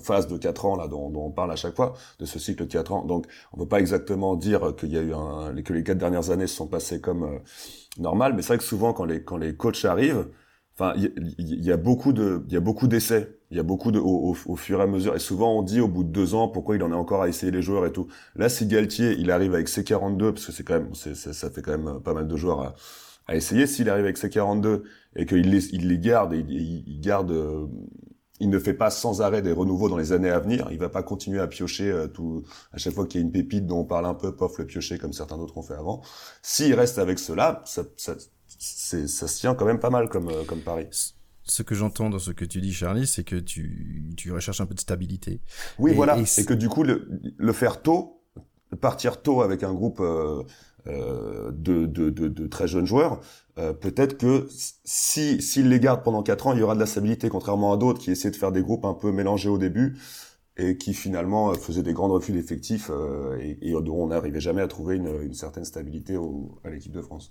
[0.02, 2.66] phase de 4 ans là dont, dont, on parle à chaque fois de ce cycle
[2.66, 3.06] de 4 ans.
[3.06, 6.30] Donc on peut pas exactement dire qu'il y a eu un que les quatre dernières
[6.30, 9.56] années se sont passées comme euh, mais c'est vrai que souvent quand les quand les
[9.56, 10.28] coachs arrivent
[10.80, 13.92] Enfin, il y, a beaucoup de, il y a beaucoup d'essais Il y a beaucoup
[13.92, 15.14] de au, fur et à mesure.
[15.14, 17.28] Et souvent on dit au bout de deux ans pourquoi il en est encore à
[17.28, 18.08] essayer les joueurs et tout.
[18.38, 21.62] Là, si Galtier il arrive avec ses 42 parce que c'est quand même ça fait
[21.62, 22.76] quand même pas mal de joueurs
[23.28, 23.68] à, essayer.
[23.68, 24.84] S'il arrive avec ses 42
[25.18, 27.66] et qu'il les il les garde et il, garde euh,
[28.40, 30.70] il ne fait pas sans arrêt des renouveaux dans les années à venir.
[30.72, 33.34] Il va pas continuer à piocher euh, tout à chaque fois qu'il y a une
[33.34, 36.02] pépite dont on parle un peu, pof le piocher comme certains d'autres ont fait avant.
[36.42, 38.16] S'il reste avec cela, ça, ça,
[38.60, 40.88] ça se tient quand même pas mal comme euh, comme pari
[41.50, 44.68] ce que j'entends dans ce que tu dis, Charlie, c'est que tu, tu recherches un
[44.68, 45.42] peu de stabilité.
[45.80, 46.18] Oui, voilà.
[46.20, 48.22] Et, que du coup, le, le, faire tôt,
[48.80, 50.44] partir tôt avec un groupe euh,
[50.88, 53.20] euh de, de, de, de, très jeunes joueurs,
[53.58, 54.48] euh, peut-être que
[54.86, 57.78] si s'ils les gardent pendant quatre ans, il y aura de la stabilité, contrairement à
[57.78, 59.98] d'autres qui essaient de faire des groupes un peu mélangés au début
[60.60, 64.40] et qui finalement euh, faisaient des grands refus d'effectifs euh, et, et, dont on n'arrivait
[64.40, 67.30] jamais à trouver une, une certaine stabilité au, à l'équipe de France.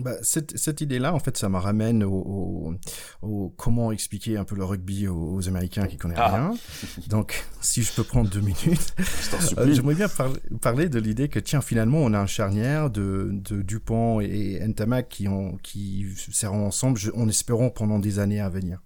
[0.00, 2.74] Bah, cette, cette idée-là, en fait, ça me ramène au,
[3.22, 6.34] au, comment expliquer un peu le rugby aux, Américains qui connaissent ah.
[6.34, 6.54] rien.
[7.08, 8.94] Donc, si je peux prendre deux minutes,
[9.58, 10.08] euh, j'aimerais bien
[10.60, 15.08] parler de l'idée que tiens, finalement, on a un charnière de, de Dupont et Ntamak
[15.08, 18.80] qui ont qui seront ensemble, en espérant pendant des années à venir.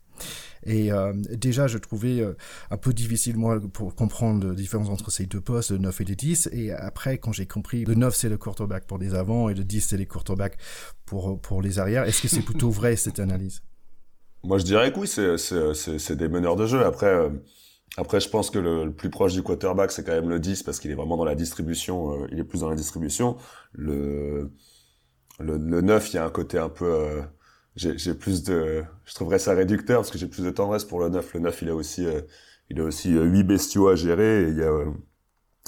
[0.68, 2.36] Et euh, déjà, je trouvais euh,
[2.70, 6.04] un peu difficile, moi, pour comprendre la différence entre ces deux postes, le 9 et
[6.04, 6.50] le 10.
[6.52, 9.64] Et après, quand j'ai compris, le 9, c'est le quarterback pour les avants et le
[9.64, 10.58] 10, c'est les quarterbacks
[11.06, 12.04] pour, pour les arrières.
[12.04, 13.62] Est-ce que c'est plutôt vrai, cette analyse?
[14.44, 16.84] Moi, je dirais que oui, c'est des meneurs de jeu.
[16.84, 17.06] Après...
[17.06, 17.30] Euh,
[17.96, 20.78] après, je pense que le, plus proche du quarterback, c'est quand même le 10 parce
[20.78, 22.26] qu'il est vraiment dans la distribution.
[22.30, 23.38] il est plus dans la distribution.
[23.72, 24.52] Le,
[25.40, 27.22] le, le 9, il y a un côté un peu
[27.78, 31.08] j'ai plus de, je trouverais ça réducteur parce que j'ai plus de tendresse pour le
[31.08, 31.34] 9.
[31.34, 32.20] Le 9, il a aussi, euh,
[32.70, 34.86] il a aussi euh, huit bestiaux à gérer et il y a, euh,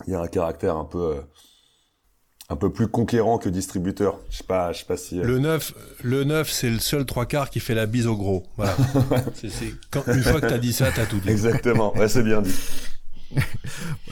[0.07, 1.21] il y a un caractère un peu,
[2.49, 4.19] un peu plus conquérant que distributeur.
[4.29, 5.17] Je sais pas, je sais pas si.
[5.17, 8.43] Le 9, le 9, c'est le seul trois quarts qui fait la bise au gros.
[8.57, 8.77] Voilà.
[9.91, 11.31] Quand, une fois que t'as dit ça, t'as tout dit.
[11.31, 11.97] Exactement.
[11.97, 12.55] Ouais, c'est bien dit.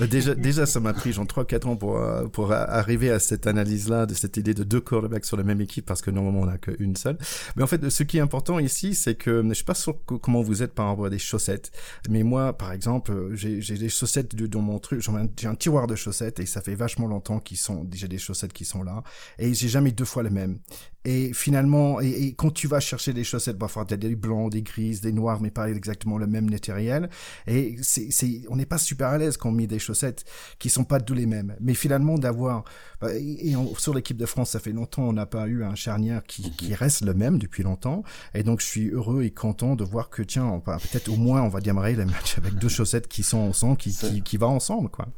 [0.08, 4.06] Déjà, déjà, ça m'a pris genre 3-4 ans pour, euh, pour arriver à cette analyse-là,
[4.06, 6.58] de cette idée de deux quarterbacks sur la même équipe, parce que normalement on n'a
[6.58, 7.18] qu'une seule.
[7.56, 10.42] Mais en fait, ce qui est important ici, c'est que je suis pas sûr comment
[10.42, 11.70] vous êtes par rapport à des chaussettes.
[12.08, 15.00] Mais moi, par exemple, j'ai des chaussettes dans mon truc,
[15.36, 18.52] j'ai un tiroir de chaussettes et ça fait vachement longtemps qu'ils sont, déjà des chaussettes
[18.52, 19.02] qui sont là.
[19.38, 20.58] Et j'ai jamais deux fois les mêmes.
[21.04, 24.62] Et finalement, et, quand tu vas chercher des chaussettes, parfois tu as des blancs, des
[24.62, 27.08] grises, des noirs, mais pas exactement le même matériel.
[27.46, 28.10] Et c'est,
[28.50, 30.24] on n'est pas super à l'aise quand on met des chaussettes
[30.58, 31.56] qui sont pas tous les mêmes.
[31.60, 32.64] Mais finalement, d'avoir,
[33.00, 36.22] bah, et, sur l'équipe de France, ça fait longtemps, on n'a pas eu un charnière
[36.24, 38.02] qui, qui, reste le même depuis longtemps.
[38.34, 41.48] Et donc, je suis heureux et content de voir que, tiens, peut-être au moins, on
[41.48, 44.88] va démarrer le match avec deux chaussettes qui sont ensemble, qui, qui, qui va ensemble,
[44.88, 45.08] quoi.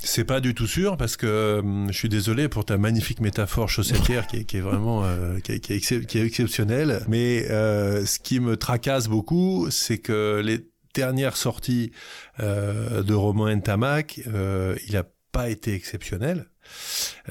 [0.00, 3.68] C'est pas du tout sûr parce que hum, je suis désolé pour ta magnifique métaphore
[3.68, 7.02] chaussettière qui est, qui est vraiment euh, qui, est, qui, est exceptionnelle.
[7.08, 10.60] Mais euh, ce qui me tracasse beaucoup, c'est que les
[10.94, 11.92] dernières sorties
[12.40, 16.46] euh, de Romain Ntamak, euh, il a pas été exceptionnel.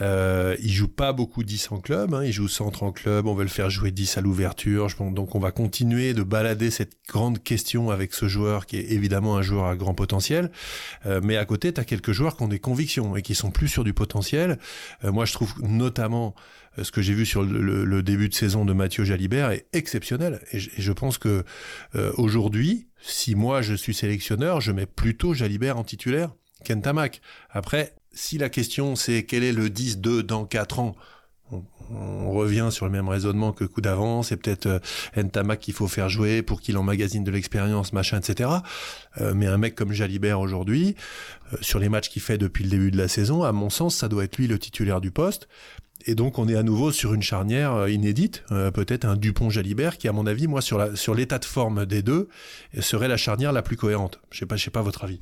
[0.02, 3.36] Euh, il joue pas beaucoup 10 en club, hein, il joue centre en club, on
[3.36, 7.42] veut le faire jouer 10 à l'ouverture, donc on va continuer de balader cette grande
[7.44, 10.52] question avec ce joueur qui est évidemment un joueur à grand potentiel,
[11.06, 13.52] euh, mais à côté tu as quelques joueurs qui ont des convictions et qui sont
[13.52, 14.58] plus sur du potentiel.
[15.04, 16.36] Euh, moi je trouve notamment
[16.82, 20.42] ce que j'ai vu sur le, début de saison de Mathieu Jalibert est exceptionnel.
[20.54, 21.46] Et je, pense que
[22.18, 26.32] aujourd'hui, si moi je suis sélectionneur, je mets plutôt Jalibert en titulaire
[26.64, 27.22] qu'Entamac.
[27.52, 30.96] Après, si la question c'est quel est le 10-2 dans 4 ans,
[31.92, 34.80] on, revient sur le même raisonnement que coup d'avance, c'est peut-être euh,
[35.16, 38.50] Ntamak qu'il faut faire jouer pour qu'il emmagasine de l'expérience, machin, etc.
[39.22, 40.96] Euh, mais un mec comme Jalibert aujourd'hui,
[41.54, 43.96] euh, sur les matchs qu'il fait depuis le début de la saison, à mon sens,
[43.96, 45.48] ça doit être lui le titulaire du poste.
[46.06, 50.12] Et donc on est à nouveau sur une charnière inédite, peut-être un Dupont-Jalibert qui, à
[50.12, 52.28] mon avis, moi, sur l'état sur de forme des deux,
[52.78, 54.20] serait la charnière la plus cohérente.
[54.30, 55.22] Je sais pas, je sais pas votre avis.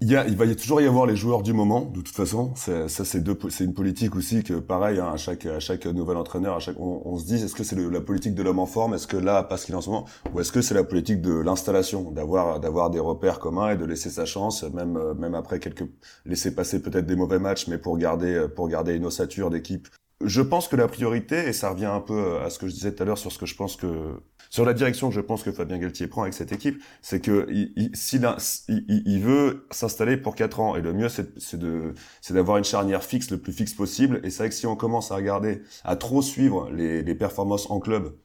[0.00, 2.54] Il, il va y toujours y avoir les joueurs du moment, de toute façon.
[2.54, 3.24] Ça, c'est
[3.60, 7.16] une politique aussi que, pareil, hein, à chaque, à chaque nouvel entraîneur, à chaque, on,
[7.16, 9.64] se dit, est-ce que c'est la politique de l'homme en forme, est-ce que là, parce
[9.64, 10.04] qu'il est en ce moment,
[10.34, 13.86] ou est-ce que c'est la politique de l'installation, d'avoir, d'avoir des repères communs et de
[13.86, 15.88] laisser sa chance, même, même après quelques,
[16.26, 19.88] laisser passer peut-être des mauvais matchs, mais pour garder, pour garder une ossature d'équipe
[20.24, 22.94] je pense que la priorité, et ça revient un peu à ce que je disais
[22.94, 25.42] tout à l'heure sur ce que je pense que sur la direction que je pense
[25.42, 30.60] que Fabien Galtier prend avec cette équipe, c'est que il, il, veut s'installer pour quatre
[30.60, 34.20] ans, et le mieux c'est de c'est d'avoir une charnière fixe le plus fixe possible.
[34.24, 37.70] Et c'est vrai que si on commence à regarder, à trop suivre les, les performances
[37.70, 38.16] en club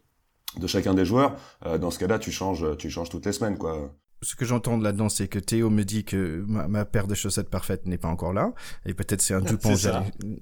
[0.57, 3.57] de chacun des joueurs, euh, dans ce cas-là, tu changes tu changes toutes les semaines,
[3.57, 3.93] quoi.
[4.23, 7.87] Ce que j'entends là-dedans, c'est que Théo me dit que ma, paire de chaussettes parfaite
[7.87, 8.53] n'est pas encore là.
[8.85, 9.75] Et peut-être c'est un Dupont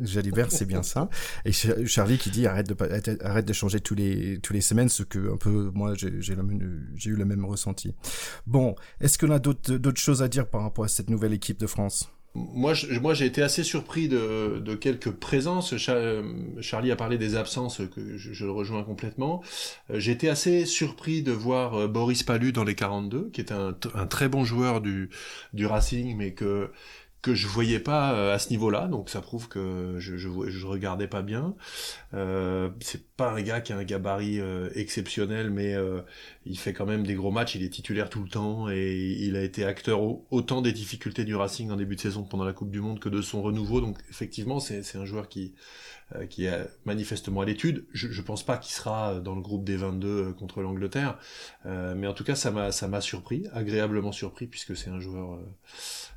[0.02, 1.10] Jalibert, c'est bien ça.
[1.46, 5.04] Et Charlie qui dit arrête de, arrête de changer tous les, tous les semaines, ce
[5.04, 7.96] que un peu, moi, j'ai eu le même ressenti.
[8.48, 11.68] Bon, est-ce qu'on a d'autres choses à dire par rapport à cette nouvelle équipe de
[11.68, 12.12] France?
[12.36, 15.76] Moi, moi, j'ai été assez surpris de, de quelques présences.
[15.78, 19.42] Charlie a parlé des absences, que je, le rejoins complètement.
[19.89, 23.52] Euh, j'ai été assez surpris de voir euh, Boris Palu dans les 42, qui est
[23.52, 25.10] un, un très bon joueur du,
[25.54, 26.72] du Racing, mais que
[27.21, 30.65] que je voyais pas euh, à ce niveau-là, donc ça prouve que je je, je
[30.67, 31.55] regardais pas bien.
[32.13, 36.01] Euh, c'est pas un gars qui a un gabarit euh, exceptionnel, mais euh,
[36.45, 37.55] il fait quand même des gros matchs.
[37.55, 39.99] Il est titulaire tout le temps et il a été acteur
[40.32, 43.10] autant des difficultés du Racing en début de saison pendant la Coupe du Monde que
[43.10, 43.82] de son renouveau.
[43.82, 45.53] Donc effectivement, c'est c'est un joueur qui
[46.32, 47.86] qui est manifestement à l'étude.
[47.93, 51.19] Je, je pense pas qu'il sera dans le groupe des 22 contre l'Angleterre,
[51.65, 55.39] mais en tout cas ça m'a ça m'a surpris, agréablement surpris puisque c'est un joueur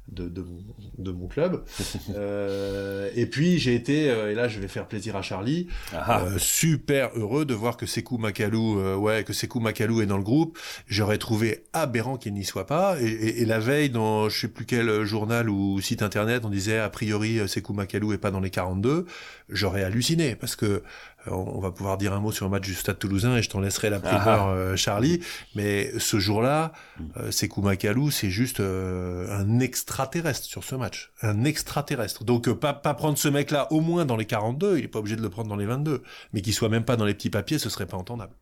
[0.08, 0.62] de, de, mon,
[0.98, 1.64] de mon club.
[2.14, 6.22] euh, et puis j'ai été, euh, et là je vais faire plaisir à Charlie, ah.
[6.22, 10.16] euh, super heureux de voir que Sekou Makalou, euh, ouais, que Sekou Makalou est dans
[10.16, 10.58] le groupe.
[10.86, 13.00] J'aurais trouvé aberrant qu'il n'y soit pas.
[13.00, 16.50] Et, et, et, la veille, dans je sais plus quel journal ou site internet, on
[16.50, 19.06] disait a priori Sekou Makalou est pas dans les 42.
[19.48, 20.82] J'aurais halluciné parce que
[21.26, 23.61] on va pouvoir dire un mot sur le match du Stade Toulousain et je t'en
[23.61, 24.52] laisserai la primeur, ah.
[24.52, 25.20] euh, Charlie.
[25.54, 27.04] Mais ce jour-là, mm.
[27.18, 32.24] euh, Sekou Makalou, c'est juste euh, un extraterrestre sur ce match, un extraterrestre.
[32.24, 34.98] Donc euh, pas pas prendre ce mec-là au moins dans les 42, il est pas
[34.98, 37.30] obligé de le prendre dans les 22, mais qu'il soit même pas dans les petits
[37.30, 38.32] papiers, ce serait pas entendable.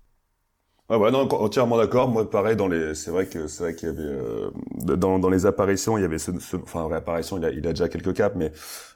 [0.88, 2.08] Ouais, ouais, non, entièrement d'accord.
[2.08, 5.46] Moi, pareil, dans les, c'est vrai que c'est vrai qu'il y avait dans, dans les
[5.46, 6.56] apparitions, il y avait ce, ce...
[6.56, 8.50] enfin réapparition, il a, il a déjà quelques caps, mais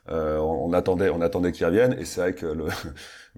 [0.08, 1.94] on, on attendait, on attendait qu'il revienne.
[2.00, 2.64] Et c'est vrai que le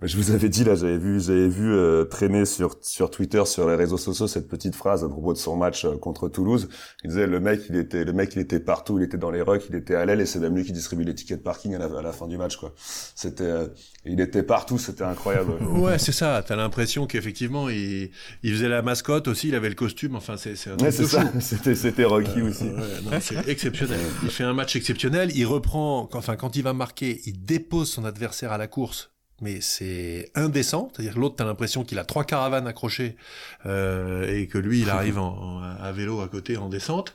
[0.03, 3.67] je vous avais dit là, j'avais vu, j'avais vu euh, traîner sur sur Twitter, sur
[3.67, 6.69] les réseaux sociaux cette petite phrase à propos de son match euh, contre Toulouse.
[7.03, 9.41] Il disait le mec, il était, le mec, il était partout, il était dans les
[9.41, 11.75] rucks, il était à l'aile et c'est même lui qui distribue les tickets de parking
[11.75, 12.75] à la, à la fin du match quoi.
[12.77, 13.69] C'était, euh,
[14.05, 15.53] il était partout, c'était incroyable.
[15.63, 16.45] ouais, c'est ça.
[16.47, 18.11] T'as l'impression qu'effectivement il,
[18.43, 20.15] il faisait la mascotte aussi, il avait le costume.
[20.15, 21.25] Enfin, c'est c'est ouais, ça.
[21.41, 22.65] C'était c'était Rocky aussi.
[22.65, 24.01] Ouais, c'est exceptionnel.
[24.23, 25.31] Il fait un match exceptionnel.
[25.35, 29.61] Il reprend, enfin quand il va marquer, il dépose son adversaire à la course mais
[29.61, 30.91] c'est indécent.
[30.93, 33.17] C'est-à-dire l'autre, t'as l'impression qu'il a trois caravanes accrochées
[33.67, 37.15] euh, et que lui, il arrive en, à vélo à côté en descente.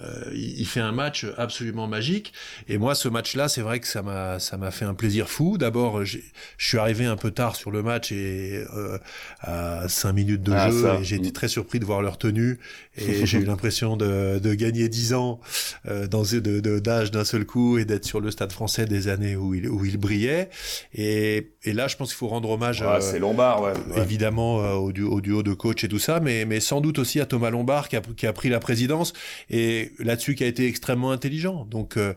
[0.00, 2.32] Euh, il, fait un match absolument magique.
[2.68, 5.58] Et moi, ce match-là, c'est vrai que ça m'a ça m'a fait un plaisir fou.
[5.58, 6.18] D'abord, je
[6.56, 8.98] suis arrivé un peu tard sur le match et euh,
[9.40, 12.58] à cinq minutes de ah, jeu, et j'ai été très surpris de voir leur tenue.
[12.96, 15.40] Et j'ai eu l'impression de, de gagner dix ans
[15.86, 19.34] euh, dans de d'âge d'un seul coup et d'être sur le Stade Français des années
[19.34, 20.50] où il où il brillait.
[20.94, 22.82] Et, et là, je pense qu'il faut rendre hommage.
[22.82, 26.20] Ouais, c'est Lombard, ouais, évidemment euh, au, duo, au duo de coach et tout ça,
[26.20, 29.12] mais mais sans doute aussi à Thomas Lombard qui a qui a pris la présidence
[29.50, 31.66] et là-dessus qui a été extrêmement intelligent.
[31.70, 32.14] Donc, euh,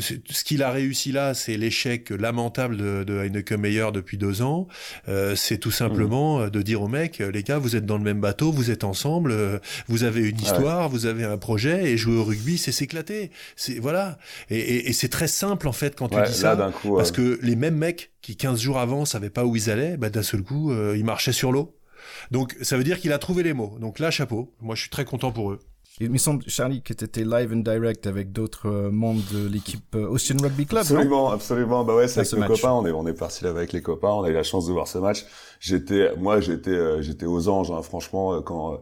[0.00, 4.68] ce qu'il a réussi là, c'est l'échec lamentable de, de Heineken Meyer depuis deux ans.
[5.08, 6.50] Euh, c'est tout simplement mmh.
[6.50, 9.32] de dire aux mecs, les gars, vous êtes dans le même bateau, vous êtes ensemble,
[9.32, 9.58] euh,
[9.88, 13.30] vous avez une histoire, vous avez un projet, et jouer au rugby, c'est s'éclater.
[13.56, 14.18] C'est voilà.
[14.50, 17.76] Et, et, c'est très simple en fait quand tu dis ça, parce que les mêmes
[17.76, 21.04] mecs qui 15 jours avant savaient pas où ils allaient, bah, d'un seul coup, ils
[21.04, 21.76] marchaient sur l'eau.
[22.30, 23.76] Donc ça veut dire qu'il a trouvé les mots.
[23.80, 24.52] Donc là, chapeau.
[24.60, 25.58] Moi, je suis très content pour eux.
[26.00, 29.46] Il me semble, Charlie, que tu étais live and direct avec d'autres euh, membres de
[29.46, 30.80] l'équipe euh, Ocean Rugby Club.
[30.80, 31.84] Absolument, absolument.
[31.84, 32.72] Bah ouais, c'est avec les copains.
[32.72, 34.08] On est, on est parti là avec les copains.
[34.08, 35.24] On a eu la chance de voir ce match.
[35.60, 38.80] J'étais, moi, j'étais, euh, j'étais aux anges, hein, franchement, quand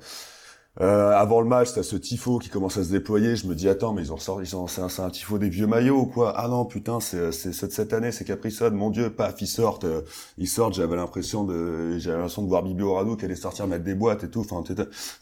[0.81, 3.37] euh, avant le match, t'as ce tifo qui commence à se déployer.
[3.37, 5.99] Je me dis attends, mais ils ont sorti, c'est un, un, tifo des vieux maillots
[5.99, 6.33] ou quoi?
[6.35, 8.73] Ah non, putain, c'est cette année, c'est Capricode.
[8.73, 10.01] Mon Dieu, paf, ils sortent, euh,
[10.39, 10.73] ils sortent.
[10.73, 14.25] J'avais l'impression de, j'avais l'impression de voir Bibi Oradou qui allait sortir mettre des boîtes
[14.25, 14.41] et tout.
[14.41, 14.65] Enfin,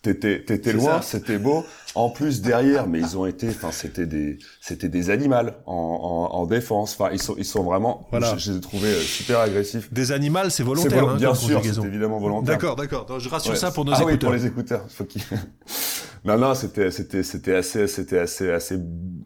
[0.02, 1.64] t'étais t'étais loin, c'était beau.
[1.96, 6.36] En plus derrière, mais ils ont été, enfin, c'était des c'était des animaux en, en,
[6.36, 6.96] en, défense.
[6.96, 8.06] Enfin, ils sont ils sont vraiment.
[8.12, 8.36] Voilà.
[8.36, 9.92] Je, les ai trouvés euh, super agressifs.
[9.92, 11.08] Des animaux, c'est volontaire.
[11.08, 12.54] Hein, bien sûr, c'est évidemment volontaire.
[12.54, 13.18] D'accord, d'accord.
[13.18, 14.12] Je rassure ça pour nos ah écouteurs.
[14.12, 14.84] Oui, pour les écouteurs.
[14.88, 15.04] Faut
[16.24, 18.76] non, non, c'était, c'était, c'était assez, c'était assez, assez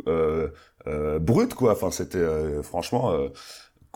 [0.08, 0.48] euh,
[0.86, 1.72] euh, brut, quoi.
[1.72, 3.12] Enfin, c'était euh, franchement.
[3.12, 3.28] Euh,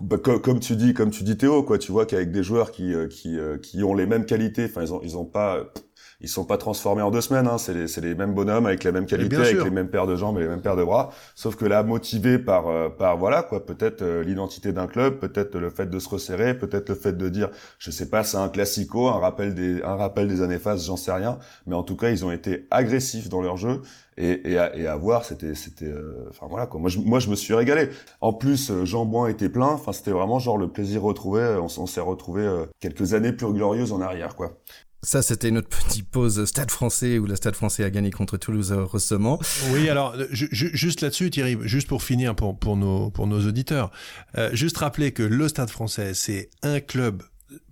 [0.02, 1.78] bah, comme, tu dis, comme tu dis Théo, quoi.
[1.78, 4.92] Tu vois qu'avec des joueurs qui, euh, qui, qui ont les mêmes qualités, enfin, ils
[4.94, 5.64] ont, ils ont pas
[6.20, 7.46] ils sont pas transformés en deux semaines.
[7.46, 7.59] Hein.
[7.59, 10.38] C'est les, les, mêmes bonhommes avec la même qualité, avec les mêmes paires de jambes
[10.38, 11.11] et les mêmes paires de bras.
[11.35, 15.57] Sauf que là, motivé par, euh, par voilà quoi, peut-être euh, l'identité d'un club, peut-être
[15.57, 18.48] le fait de se resserrer, peut-être le fait de dire, je sais pas, c'est un
[18.48, 21.38] classico, un rappel des, un rappel des années phases, j'en sais rien.
[21.66, 23.83] Mais en tout cas, ils ont été agressifs dans leur jeu
[24.16, 26.81] et, et, à, et à voir, c'était, c'était, euh, enfin voilà quoi.
[26.81, 27.90] Moi je, moi, je me suis régalé.
[28.20, 29.68] En plus, Jean Boin était plein.
[29.68, 31.57] Enfin, c'était vraiment genre le plaisir retrouvé.
[31.61, 34.59] On, on s'est retrouvé quelques années plus glorieuses en arrière, quoi.
[35.02, 38.72] Ça, c'était notre petite pause Stade français où le Stade français a gagné contre Toulouse
[38.72, 39.38] récemment.
[39.70, 43.92] Oui, alors, juste là-dessus, Thierry, juste pour finir pour, pour, nos, pour nos auditeurs,
[44.37, 47.22] euh, juste rappeler que le Stade français, c'est un club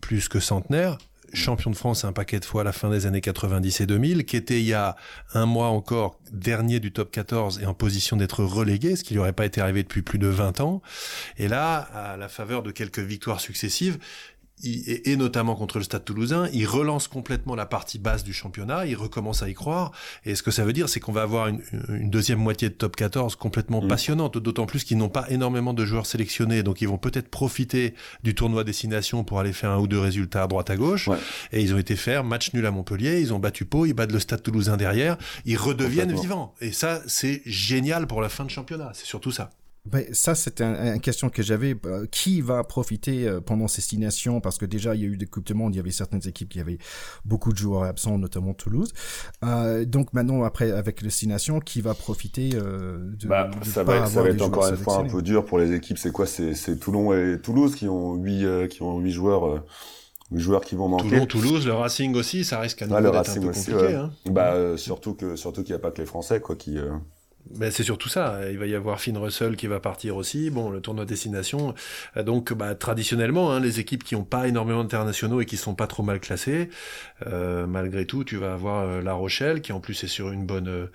[0.00, 0.98] plus que centenaire,
[1.32, 4.24] champion de France un paquet de fois à la fin des années 90 et 2000,
[4.24, 4.96] qui était il y a
[5.34, 9.32] un mois encore dernier du top 14 et en position d'être relégué, ce qui n'aurait
[9.32, 10.82] pas été arrivé depuis plus de 20 ans.
[11.38, 13.98] Et là, à la faveur de quelques victoires successives,
[14.64, 18.96] et, notamment contre le Stade Toulousain, il relance complètement la partie basse du championnat, il
[18.96, 19.92] recommence à y croire.
[20.24, 21.60] Et ce que ça veut dire, c'est qu'on va avoir une,
[22.10, 23.88] deuxième moitié de top 14 complètement mm.
[23.88, 27.94] passionnante, d'autant plus qu'ils n'ont pas énormément de joueurs sélectionnés, donc ils vont peut-être profiter
[28.22, 31.10] du tournoi destination pour aller faire un ou deux résultats à droite à gauche.
[31.52, 34.12] Et ils ont été faire match nul à Montpellier, ils ont battu Pau, ils battent
[34.12, 36.54] le Stade Toulousain derrière, ils redeviennent vivants.
[36.60, 39.50] Et ça, c'est génial pour la fin de championnat, c'est surtout ça.
[39.90, 41.76] Ben, ça, c'était une question que j'avais.
[41.86, 44.40] Euh, qui va profiter euh, pendant ces six nations?
[44.40, 46.26] Parce que déjà, il y a eu des Coupes du Monde, il y avait certaines
[46.26, 46.78] équipes qui avaient
[47.24, 48.92] beaucoup de joueurs absents, notamment Toulouse.
[49.44, 54.06] Euh, donc maintenant, après, avec les six nations, qui va profiter de, bah, Ça va,
[54.06, 55.98] ça va être encore une fois un peu dur pour les équipes.
[55.98, 56.26] C'est quoi?
[56.26, 59.64] C'est Toulon et Toulouse qui ont huit, qui ont huit joueurs.
[60.32, 61.08] joueurs qui vont manquer.
[61.08, 63.94] Toulon, Toulouse, le Racing aussi, ça risque à ah, nouveau d'être un peu compliqué.
[63.94, 64.10] Hein.
[64.26, 66.78] Bah, surtout que surtout qu'il n'y a pas que les Français quoi qui
[67.54, 68.40] ben, c'est surtout ça.
[68.50, 70.50] Il va y avoir Finn Russell qui va partir aussi.
[70.50, 71.74] Bon, le tournoi destination.
[72.16, 75.74] Euh, donc, bah, traditionnellement, hein, les équipes qui n'ont pas énormément d'internationaux et qui sont
[75.74, 76.68] pas trop mal classées,
[77.26, 80.44] euh, malgré tout, tu vas avoir euh, La Rochelle qui en plus est sur une
[80.44, 80.88] bonne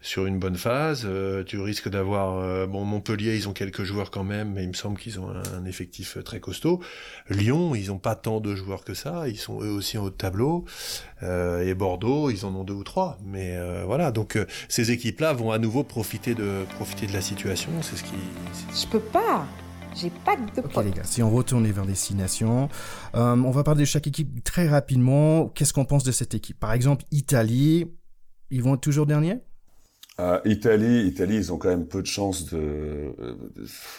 [0.00, 1.08] sur une bonne phase.
[1.46, 4.98] tu risques d'avoir bon Montpellier, ils ont quelques joueurs quand même, mais il me semble
[4.98, 6.80] qu'ils ont un, effectif très costaud.
[7.30, 9.28] Lyon, ils ont pas tant de joueurs que ça.
[9.28, 10.64] Ils sont eux aussi en haut de tableau.
[11.22, 13.18] et Bordeaux, ils en ont deux ou trois.
[13.24, 14.38] Mais voilà, donc
[14.68, 17.70] ces équipes-là vont à nouveau profiter de, profiter de la situation.
[17.80, 18.16] C'est ce qui.
[18.74, 19.46] Je peux pas.
[19.94, 22.68] J'ai pas de Ok les gars, si on retourne vers nations,
[23.14, 25.46] euh, on va parler de chaque équipe très rapidement.
[25.50, 26.58] Qu'est-ce qu'on pense de cette équipe?
[26.58, 27.86] Par exemple, Italie,
[28.50, 29.38] ils vont être toujours derniers?
[30.18, 33.14] Euh, Italie, Italie, ils ont quand même peu de chance de,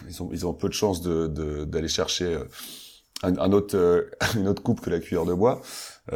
[0.10, 2.44] ils ont, ils ont peu de chance de d'aller chercher euh,
[3.24, 4.06] un, autre,
[4.36, 5.62] une autre coupe que la cuillère de bois.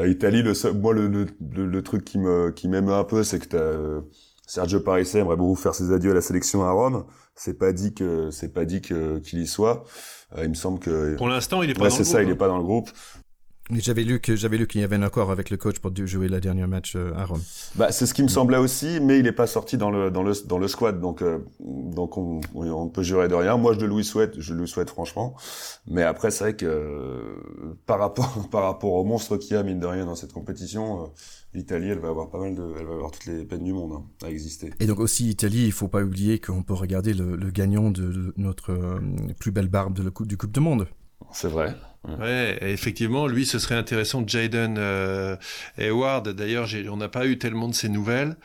[0.06, 3.48] Italie, le moi le, le, le, truc qui me qui m'aime un peu, c'est que
[3.48, 4.04] t'as
[4.50, 7.06] Sergio Parisse aimerait beaucoup faire ses adieux à la sélection à Rome.
[7.36, 9.86] C'est pas dit que c'est pas dit que qu'il y soit.
[10.36, 12.04] Euh, il me semble que pour l'instant il est pas dans le groupe.
[12.04, 12.36] c'est ça, il est hein.
[12.36, 12.90] pas dans le groupe.
[13.72, 16.28] J'avais lu que j'avais lu qu'il y avait un accord avec le coach pour jouer
[16.28, 17.42] la dernière match euh, à Rome.
[17.76, 20.24] Bah c'est ce qui me semblait aussi, mais il n'est pas sorti dans le dans
[20.24, 23.58] le dans le squad, donc euh, donc on on peut jurer de rien.
[23.58, 25.36] Moi je le lui souhaite, je le souhaite franchement,
[25.88, 27.36] mais après c'est vrai que
[27.86, 31.12] par rapport par rapport au monstre qu'il y a mine de rien dans cette compétition,
[31.54, 33.94] l'Italie, elle va avoir pas mal de, elle va avoir toutes les peines du monde
[33.94, 34.72] hein, à exister.
[34.80, 38.72] Et donc aussi Italie, il faut pas oublier qu'on peut regarder le, gagnant de notre
[38.72, 39.00] euh,
[39.40, 40.88] plus belle barbe de la coupe du Coupe du Monde.
[41.32, 41.76] C'est vrai.
[42.08, 44.24] Ouais, effectivement, lui, ce serait intéressant.
[44.26, 45.36] Jaden euh,
[45.78, 48.38] Hayward, d'ailleurs, on n'a pas eu tellement de ses nouvelles,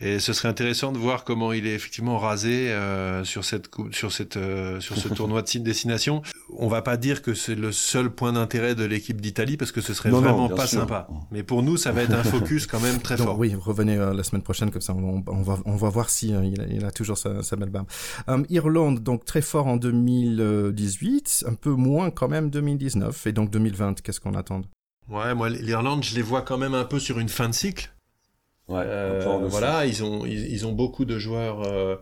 [0.00, 4.10] et ce serait intéressant de voir comment il est effectivement rasé euh, sur cette sur
[4.10, 6.22] cette euh, sur ce tournoi de site destination.
[6.56, 9.80] On va pas dire que c'est le seul point d'intérêt de l'équipe d'Italie parce que
[9.80, 11.06] ce serait vraiment pas sympa.
[11.30, 13.38] Mais pour nous, ça va être un focus quand même très fort.
[13.38, 16.30] Oui, revenez euh, la semaine prochaine comme ça, on, on, va on va voir si
[16.30, 17.86] il, a, il, a, toujours sa, sa belle barbe.
[18.48, 23.01] Irlande, donc très fort en 2018, un peu moins quand même 2019.
[23.26, 24.62] Et donc 2020, qu'est-ce qu'on attend
[25.08, 27.92] Ouais, moi l'Irlande, je les vois quand même un peu sur une fin de cycle.
[28.68, 31.96] Ouais, euh, voilà, ils ont, ils, ont beaucoup de joueurs euh,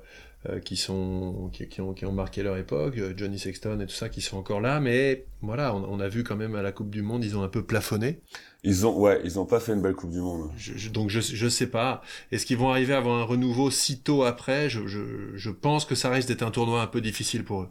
[0.48, 4.10] euh, qui, sont, qui, ont, qui ont marqué leur époque, Johnny Sexton et tout ça,
[4.10, 7.00] qui sont encore là, mais voilà, on, a vu quand même à la Coupe du
[7.00, 8.20] Monde, ils ont un peu plafonné.
[8.62, 10.50] Ils ont, ouais, ils ont pas fait une belle Coupe du Monde.
[10.92, 12.02] donc je, je sais pas.
[12.30, 14.68] Est-ce qu'ils vont arriver à avoir un renouveau si tôt après?
[14.68, 17.68] Je, je, je pense que ça risque d'être un tournoi un peu difficile pour eux.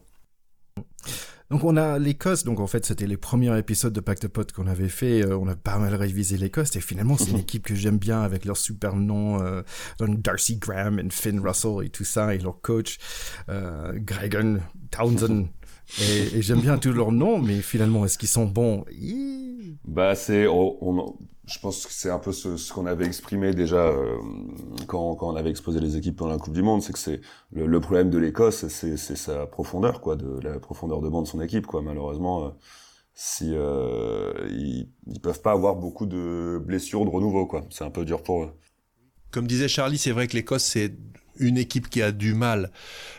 [1.50, 4.68] Donc on a l'Écosse, donc en fait c'était les premiers épisodes de Pacte Pot qu'on
[4.68, 7.74] avait fait, euh, on a pas mal révisé l'Écosse et finalement c'est une équipe que
[7.74, 9.64] j'aime bien avec leurs super noms, euh,
[10.00, 13.00] Darcy Graham et Finn Russell et tout ça et leur coach
[13.50, 14.60] euh, Gregan
[14.92, 15.48] Townsend.
[16.02, 18.86] Et, j'aime bien tous leurs noms, mais finalement est-ce qu'ils sont bons?
[19.86, 21.18] Bah c'est on,
[21.50, 24.18] je pense que c'est un peu ce, ce qu'on avait exprimé déjà euh,
[24.88, 27.22] quand, quand, on avait exposé les équipes pendant la Coupe du Monde, c'est que c'est
[27.52, 31.28] le, le, problème de l'Écosse, c'est sa profondeur, quoi, de la profondeur de banc de
[31.28, 31.82] son équipe, quoi.
[31.82, 32.50] Malheureusement, euh,
[33.16, 37.66] si euh, ils, ils, peuvent pas avoir beaucoup de blessures de renouveau, quoi.
[37.72, 38.52] C'est un peu dur pour eux.
[39.32, 40.94] Comme disait Charlie, c'est vrai que l'Écosse c'est
[41.40, 42.72] une équipe qui a du mal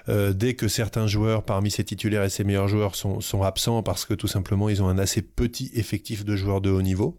[0.08, 3.82] euh, dès que certains joueurs parmi ses titulaires et ses meilleurs joueurs sont, sont, absents
[3.82, 7.18] parce que tout simplement ils ont un assez petit effectif de joueurs de haut niveau.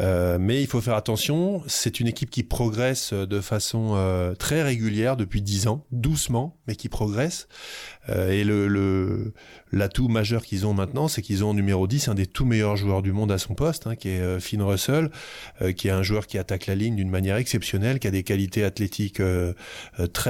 [0.00, 4.62] Euh, mais il faut faire attention, c'est une équipe qui progresse de façon euh, très
[4.62, 7.48] régulière depuis 10 ans, doucement, mais qui progresse.
[8.10, 9.32] Euh, et le,
[9.72, 12.76] l'atout majeur qu'ils ont maintenant, c'est qu'ils ont en numéro 10 un des tout meilleurs
[12.76, 15.10] joueurs du monde à son poste, hein, qui est euh, Finn Russell,
[15.62, 18.22] euh, qui est un joueur qui attaque la ligne d'une manière exceptionnelle, qui a des
[18.22, 19.22] qualités athlétiques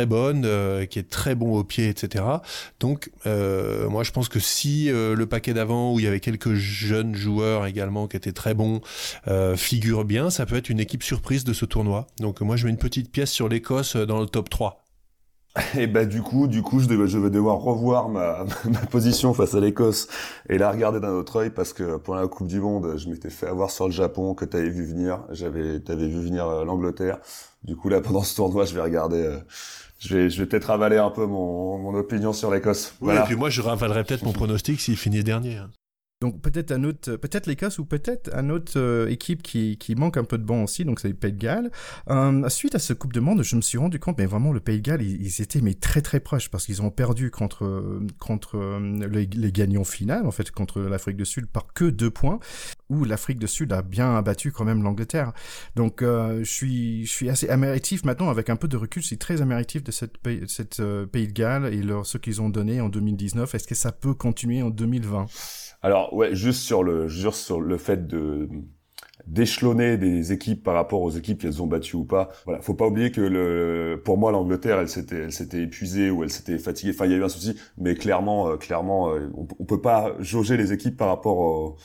[0.06, 0.46] bonnes,
[0.88, 2.24] qui est très bon au pied, etc.
[2.80, 7.14] Donc, moi, je pense que si le paquet d'avant, où il y avait quelques jeunes
[7.14, 8.80] joueurs également qui étaient très bons,
[9.56, 12.06] figure bien, ça peut être une équipe surprise de ce tournoi.
[12.20, 14.87] Donc, moi, je mets une petite pièce sur l'Écosse dans le top 3.
[15.76, 19.54] Et bah du coup, du coup, je, je vais devoir revoir ma, ma position face
[19.54, 20.08] à l'Écosse
[20.48, 23.30] et la regarder d'un autre œil parce que pour la Coupe du Monde, je m'étais
[23.30, 25.20] fait avoir sur le Japon que t'avais vu venir.
[25.30, 27.18] J'avais, t'avais vu venir euh, l'Angleterre.
[27.64, 29.22] Du coup là, pendant ce tournoi, je vais regarder.
[29.22, 29.38] Euh,
[29.98, 32.94] je vais, je vais peut-être ravaler un peu mon, mon opinion sur l'Écosse.
[33.00, 35.56] Oui, et puis moi, je ravalerai peut-être mon pronostic s'il finit dernier.
[35.56, 35.70] Hein.
[36.20, 40.16] Donc peut-être un autre, peut-être l'Écosse ou peut-être un autre euh, équipe qui, qui manque
[40.16, 41.70] un peu de bon aussi, donc c'est le Pays de Galles.
[42.10, 44.58] Euh, suite à ce Coupe de Monde, je me suis rendu compte, mais vraiment le
[44.58, 48.56] Pays de Galles, ils, étaient mais très très proches parce qu'ils ont perdu contre contre
[48.56, 52.40] euh, les, les, gagnants finales, en fait contre l'Afrique du Sud par que deux points,
[52.88, 55.32] où l'Afrique du Sud a bien abattu quand même l'Angleterre.
[55.76, 59.06] Donc euh, je suis je suis assez amératif maintenant avec un peu de recul, je
[59.06, 60.16] suis très amératif de cette
[60.48, 63.54] cette Pays de Galles et leur, ce qu'ils ont donné en 2019.
[63.54, 65.26] Est-ce que ça peut continuer en 2020?
[65.82, 68.48] Alors ouais, juste sur le, juste sur le fait de
[69.26, 72.30] d'échelonner des équipes par rapport aux équipes qu'elles ont battues ou pas.
[72.46, 76.22] Voilà, faut pas oublier que le, pour moi l'Angleterre, elle s'était, elle s'était épuisée ou
[76.22, 76.92] elle s'était fatiguée.
[76.94, 79.82] Enfin, il y a eu un souci, mais clairement, euh, clairement, euh, on, on, peut
[79.82, 81.76] pas jauger les équipes par rapport au,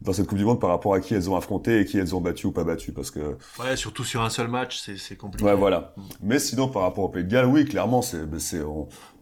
[0.00, 2.14] dans cette Coupe du Monde par rapport à qui elles ont affronté et qui elles
[2.14, 5.16] ont battu ou pas battu parce que ouais surtout sur un seul match c'est c'est
[5.16, 8.60] compliqué ouais voilà mais sinon par rapport au Pays de Galles oui clairement c'est c'est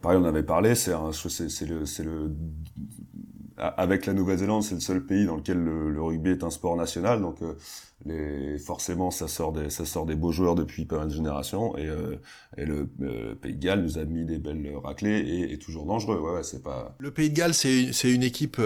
[0.03, 2.35] pareil on avait parlé c'est c'est c'est le c'est le
[3.57, 7.21] avec la Nouvelle-Zélande, c'est le seul pays dans lequel le, rugby est un sport national,
[7.21, 7.55] donc euh,
[8.59, 11.87] forcément ça sort des ça sort des beaux joueurs depuis pas mal de générations et,
[11.87, 12.17] euh,
[12.59, 15.87] et le euh, Pays de Galles nous a mis des belles raclées et est toujours
[15.87, 16.19] dangereux.
[16.19, 16.95] Ouais, ouais c'est pas.
[16.99, 18.61] Le Pays de Galles, c'est c'est une équipe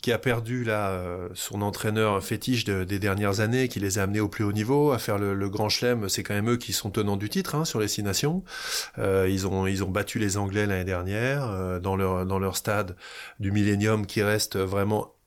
[0.00, 1.02] qui a perdu là
[1.34, 4.98] son entraîneur fétiche des dernières années, qui les a amenés au plus haut niveau à
[4.98, 6.08] faire le, grand chelem.
[6.08, 8.44] C'est quand même eux qui sont tenants du titre hein, sur les six nations.
[8.96, 12.96] ils ont ils ont battu les Anglais l'année dernière dans leur dans leur stade
[13.40, 15.17] du Millennium qui reste vraiment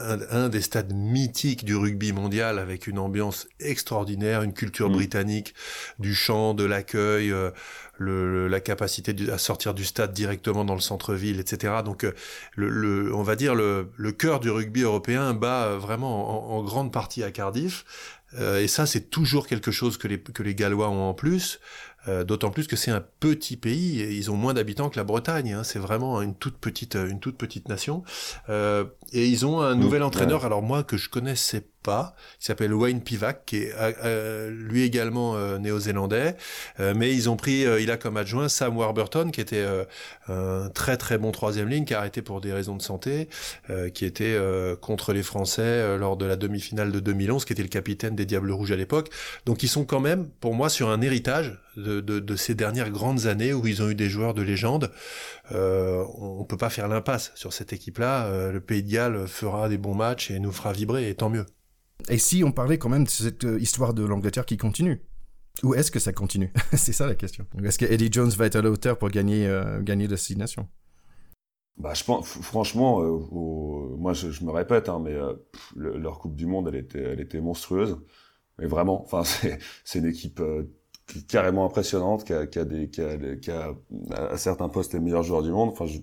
[0.00, 4.94] un, des stades mythiques du rugby mondial avec une ambiance extraordinaire, une culture mm.
[4.94, 5.54] britannique,
[5.98, 7.50] du chant, de l'accueil, euh,
[7.98, 11.74] le, la capacité à sortir du stade directement dans le centre-ville, etc.
[11.84, 12.12] Donc, euh,
[12.56, 16.92] le, on va dire le, le cœur du rugby européen bat euh, vraiment en, grande
[16.92, 17.84] partie à Cardiff.
[18.38, 21.58] et ça, c'est toujours quelque chose que les, que les Gallois ont en plus.
[22.08, 25.04] Euh, d'autant plus que c'est un petit pays, et ils ont moins d'habitants que la
[25.04, 25.52] Bretagne.
[25.52, 25.64] Hein.
[25.64, 28.02] c'est vraiment une toute petite, une toute petite nation.
[28.48, 30.44] Euh, et ils ont un nouvel entraîneur.
[30.44, 34.82] Alors moi que je connaissais pas, qui s'appelle Wayne Pivac, qui est euh, euh, lui
[34.82, 36.36] également euh, néo-zélandais,
[36.78, 39.64] mais ils ont pris, il a comme adjoint Sam Warburton, qui était
[40.28, 43.28] un très très bon troisième ligne, qui a arrêté pour des raisons de santé,
[43.94, 44.38] qui était
[44.80, 48.50] contre les Français lors de la demi-finale de 2011, qui était le capitaine des Diables
[48.50, 49.10] Rouges à l'époque.
[49.46, 52.90] Donc ils sont quand même, pour moi, sur un héritage de, de, de, ces dernières
[52.90, 54.90] grandes années où ils ont eu des joueurs de légende.
[55.52, 58.50] Euh, on peut pas faire l'impasse sur cette équipe-là.
[58.50, 61.46] le Pays de Galles fera des bons matchs et nous fera vibrer, et tant mieux.
[62.08, 65.02] Et si on parlait quand même de cette euh, histoire de l'Angleterre qui continue?
[65.62, 66.52] Ou est-ce que ça continue?
[66.72, 67.46] C'est ça la question.
[67.62, 70.68] Est-ce que Eddie Jones va être à la hauteur pour gagner, euh, gagner destination
[71.76, 75.16] bah, je pense, franchement, euh, moi je, me répète, hein, mais
[75.74, 77.96] leur Coupe du Monde, elle était, elle était monstrueuse.
[78.58, 79.22] Mais vraiment, enfin,
[79.84, 80.42] c'est une équipe
[81.26, 83.74] carrément impressionnante, qui a, qui a, des, qui a
[84.12, 85.70] à certains postes les meilleurs joueurs du monde.
[85.70, 86.00] Enfin, je,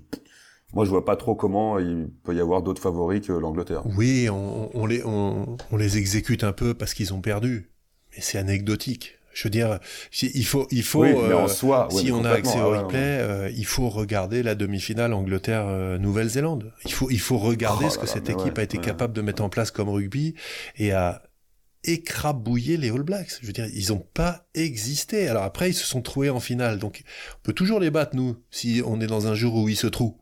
[0.74, 3.84] moi, je vois pas trop comment il peut y avoir d'autres favoris que l'Angleterre.
[3.98, 7.72] Oui, on, on les, on, on, les exécute un peu parce qu'ils ont perdu,
[8.12, 9.14] mais c'est anecdotique.
[9.34, 9.80] Je veux dire,
[10.24, 13.88] il faut, il faut, euh, soi, si on a accès au replay, euh, il faut
[13.88, 16.74] regarder la demi-finale Angleterre-Nouvelle-Zélande.
[16.86, 19.44] Il faut, il faut regarder oh ce que cette équipe a été capable de mettre
[19.44, 20.34] en place comme rugby
[20.76, 21.22] et à
[21.84, 23.38] écrabouiller les All Blacks.
[23.40, 25.28] Je veux dire, ils n'ont pas existé.
[25.28, 26.80] Alors après, ils se sont trouvés en finale.
[26.80, 27.04] Donc,
[27.36, 29.88] on peut toujours les battre, nous, si on est dans un jour où ils se
[29.88, 30.16] trouvent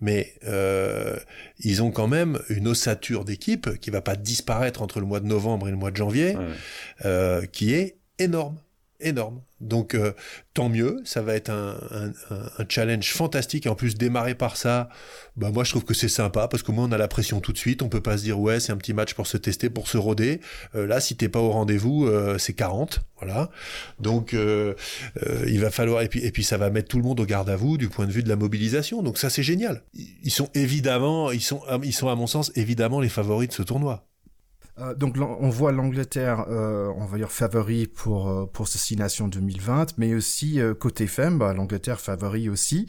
[0.00, 1.16] mais euh,
[1.58, 5.26] ils ont quand même une ossature d'équipe qui va pas disparaître entre le mois de
[5.26, 6.36] novembre et le mois de janvier,
[7.04, 8.56] euh, qui est énorme.
[9.00, 9.42] Énorme.
[9.60, 10.12] Donc euh,
[10.54, 11.80] tant mieux, ça va être un,
[12.68, 14.88] challenge fantastique en plus démarrer par ça,
[15.36, 17.52] bah moi je trouve que c'est sympa parce que moi on a la pression tout
[17.52, 19.68] de suite, on peut pas se dire ouais c'est un petit match pour se tester,
[19.68, 20.40] pour se roder.
[20.74, 23.50] Euh, là si t'es pas au rendez-vous, euh, c'est 40, voilà.
[23.98, 27.26] Donc il va falloir et puis et puis ça va mettre tout le monde au
[27.26, 29.02] garde à vous du point de vue de la mobilisation.
[29.02, 29.82] Donc ça c'est génial.
[29.94, 33.62] Ils sont évidemment, ils sont ils sont à mon sens évidemment les favoris de ce
[33.62, 34.09] tournoi.
[34.80, 39.98] Euh, donc on voit l'Angleterre, euh, on va dire favori pour euh, pour nations 2020,
[39.98, 42.86] mais aussi côté femme, bah, l'Angleterre favori aussi.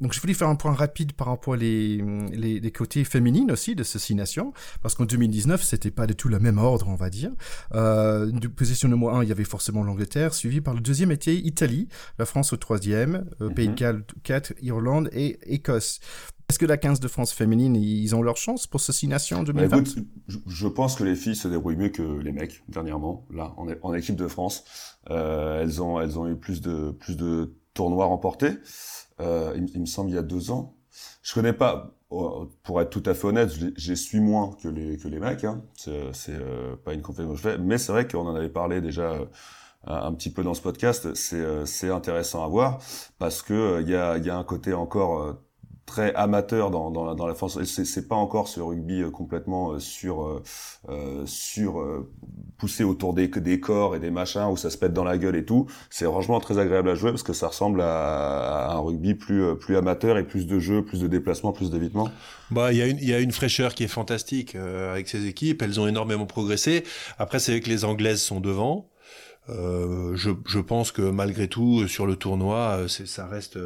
[0.00, 3.74] Donc je voulais faire un point rapide par rapport les, les, les côtés féminines aussi
[3.74, 6.94] de ces six nations, parce qu'en 2019 c'était pas du tout le même ordre, on
[6.94, 7.32] va dire.
[7.74, 11.88] Euh, position numéro un, il y avait forcément l'Angleterre, suivi par le deuxième était Italie,
[12.18, 13.76] la France au troisième, euh, Pays de mhm.
[13.76, 16.00] Galles 4, Irlande et Écosse.
[16.48, 19.40] Est-ce que la 15 de France féminine, ils ont leur chance pour ce six nations
[19.40, 19.98] en 2020 bah, écoute,
[20.46, 23.26] je, pense que les filles se débrouillent mieux que les mecs dernièrement.
[23.30, 24.64] Là, en, en équipe de France,
[25.10, 28.52] euh, elles ont elles ont eu plus de plus de tournois remportés.
[29.20, 30.76] Euh, il, me semble il y a deux ans.
[31.22, 34.96] Je connais pas, oh, pour être tout à fait honnête, j'ai suis moins que les
[34.96, 35.44] que les mecs.
[35.44, 35.62] Hein.
[35.76, 35.92] C'est
[36.30, 39.12] euh, pas une conférence que je fais, mais c'est vrai qu'on en avait parlé déjà
[39.12, 39.26] euh,
[39.86, 41.14] un petit peu dans ce podcast.
[41.14, 42.78] C'est c'est intéressant à voir
[43.18, 45.38] parce que il y a y a un côté encore
[45.88, 47.60] très amateur dans, dans, la, dans la France.
[47.64, 50.40] C'est pas encore ce rugby euh, complètement euh, sur
[50.88, 51.82] euh, sur
[52.58, 55.36] poussé autour des, des corps et des machins où ça se pète dans la gueule
[55.36, 55.66] et tout.
[55.90, 59.76] C'est franchement très agréable à jouer parce que ça ressemble à, un rugby plus plus
[59.76, 62.10] amateur et plus de jeux, plus de déplacements, plus d'évitement.
[62.50, 65.62] Bah, il y a une y a une fraîcheur qui est fantastique avec ces équipes.
[65.62, 66.84] Elles ont énormément progressé.
[67.18, 68.88] Après, c'est vrai que les Anglaises sont devant.
[69.48, 73.58] Euh, je, je, pense que malgré tout, sur le tournoi, ça reste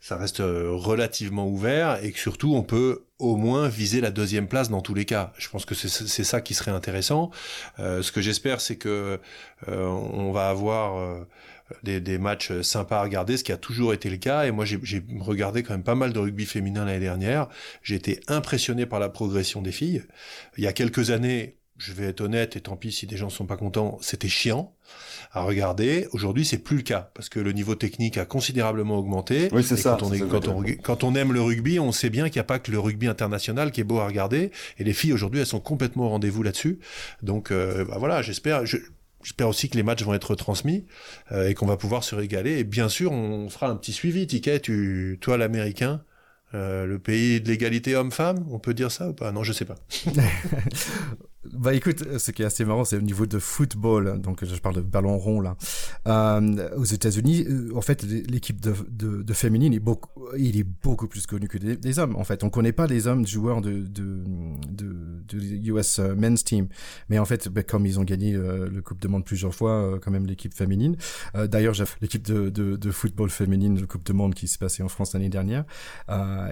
[0.00, 4.46] ça reste euh, relativement ouvert et que surtout on peut au moins viser la deuxième
[4.46, 5.32] place dans tous les cas.
[5.38, 7.30] Je pense que c'est ça qui serait intéressant.
[7.80, 9.20] Euh, ce que j'espère, c'est que
[9.68, 11.26] euh, on va avoir euh,
[11.82, 14.44] des, des, matchs sympas à regarder, ce qui a toujours été le cas.
[14.46, 17.48] Et moi, j'ai regardé quand même pas mal de rugby féminin l'année dernière.
[17.82, 20.04] J'ai été impressionné par la progression des filles.
[20.56, 23.30] Il y a quelques années, je vais être honnête, et tant pis si des gens
[23.30, 24.74] sont pas contents, c'était chiant
[25.32, 26.08] à regarder.
[26.12, 29.48] Aujourd'hui, c'est plus le cas parce que le niveau technique a considérablement augmenté.
[29.52, 29.96] Oui, c'est ça.
[29.98, 32.44] Quand on, quand, on, quand on aime le rugby, on sait bien qu'il n'y a
[32.44, 34.50] pas que le rugby international qui est beau à regarder.
[34.78, 36.80] Et les filles aujourd'hui, elles sont complètement au rendez-vous là-dessus.
[37.22, 38.64] Donc, euh, bah voilà, j'espère.
[39.24, 40.86] J'espère aussi que les matchs vont être transmis
[41.32, 42.58] euh, et qu'on va pouvoir se régaler.
[42.58, 44.26] Et bien sûr, on fera un petit suivi.
[44.26, 46.02] Ticket, tu, toi l'américain,
[46.54, 49.32] euh, le pays de l'égalité homme-femme, on peut dire ça ou pas?
[49.32, 49.76] Non, je sais pas.
[51.54, 54.76] Bah écoute, ce qui est assez marrant, c'est au niveau de football, donc je parle
[54.76, 55.56] de ballon rond là.
[56.06, 60.66] Euh, aux États-Unis, euh, en fait, l'équipe de, de, de, féminine est beaucoup, il est
[60.82, 62.16] beaucoup plus connu que des, hommes.
[62.16, 64.24] En fait, on connaît pas les hommes joueurs de de,
[64.70, 65.38] de, de
[65.70, 66.68] US euh, Men's Team,
[67.08, 69.98] mais en fait, bah, comme ils ont gagné euh, le Coupe de Monde plusieurs fois,
[70.02, 70.96] quand même l'équipe féminine.
[71.34, 74.82] D'ailleurs, j'ai l'équipe de, de, de, football féminine, le Coupe de Monde qui s'est passé
[74.82, 75.64] en France l'année dernière,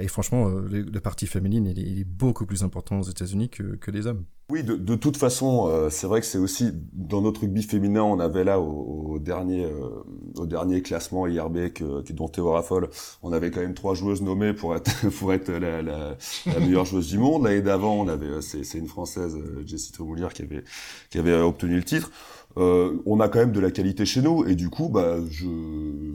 [0.00, 3.48] et franchement, le, le parti féminine, il est, il est, beaucoup plus important aux États-Unis
[3.48, 4.24] que, que les hommes.
[4.48, 8.20] Oui, de, toute façon, euh, c'est vrai que c'est aussi dans notre rugby féminin, on
[8.20, 10.04] avait là au, dernier euh,
[10.36, 12.88] au dernier classement IRB que, dont Théo Raffol,
[13.24, 16.16] on avait quand même trois joueuses nommées pour être pour être la,
[16.60, 17.42] meilleure joueuse du monde.
[17.42, 19.36] L'année d'avant, on avait euh, c'est une française
[19.66, 20.62] Jessie Tremoulière qui avait
[21.10, 22.12] qui avait obtenu le titre.
[22.58, 25.46] Euh, on a quand même de la qualité chez nous et du coup, bah, je,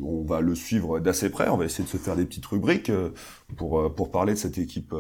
[0.04, 1.50] on va le suivre d'assez près.
[1.50, 3.10] On va essayer de se faire des petites rubriques euh,
[3.58, 4.94] pour euh, pour parler de cette équipe,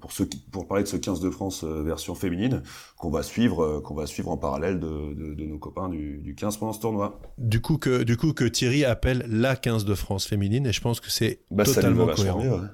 [0.00, 2.62] pour ce pour parler de ce 15 de France version féminine
[2.96, 6.56] qu'on va suivre qu'on va suivre en parallèle de, de, nos copains du, du 15
[6.56, 7.20] pendant ce tournoi.
[7.38, 10.80] Du coup que du coup que Thierry appelle la 15 de France féminine et je
[10.80, 12.42] pense que c'est bah, totalement cohérent.
[12.42, 12.68] Mieux,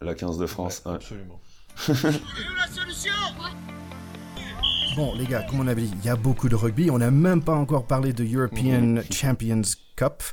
[0.00, 0.82] La 15 de France.
[0.84, 1.40] Ouais, Absolument.
[1.88, 3.12] la solution?
[4.98, 6.90] Bon, les gars, comme on avait dit, il y a beaucoup de rugby.
[6.90, 9.02] On n'a même pas encore parlé de European mhm.
[9.12, 9.62] Champions
[9.94, 10.24] Cup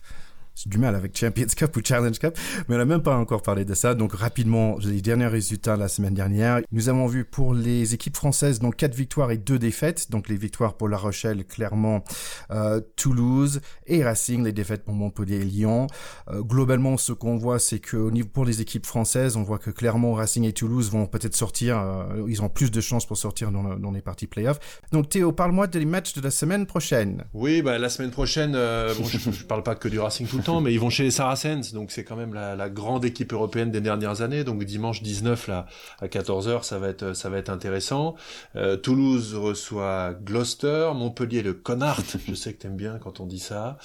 [0.55, 2.37] j'ai du mal avec Champions Cup ou Challenge Cup,
[2.67, 3.93] mais on n'a même pas encore parlé de ça.
[3.93, 6.61] Donc rapidement, les derniers résultats la semaine dernière.
[6.71, 10.09] Nous avons vu pour les équipes françaises donc quatre victoires et deux défaites.
[10.11, 12.03] Donc les victoires pour La Rochelle, Clermont,
[12.51, 15.87] euh, Toulouse et Racing, les défaites pour Montpellier et Lyon.
[16.29, 19.59] Euh, globalement, ce qu'on voit, c'est que au niveau pour les équipes françaises, on voit
[19.59, 21.77] que Clermont, Racing et Toulouse vont peut-être sortir.
[21.79, 24.59] Euh, ils ont plus de chances pour sortir dans, les parties playoffs.
[24.91, 27.25] Donc Théo, parle-moi des matchs de la semaine prochaine.
[27.33, 30.73] Oui, bah la semaine prochaine, bon, je, je, parle pas que du Racing tout mais
[30.73, 34.21] ils vont chez les Saracens, donc c'est quand même la, grande équipe européenne des dernières
[34.21, 34.43] années.
[34.43, 35.65] Donc dimanche 19 là
[36.01, 38.15] à 14h, ça va être ça va être intéressant.
[38.55, 42.17] Euh, Toulouse reçoit Gloucester, Montpellier le Connacht.
[42.27, 43.77] Je sais que t'aimes bien quand on dit ça.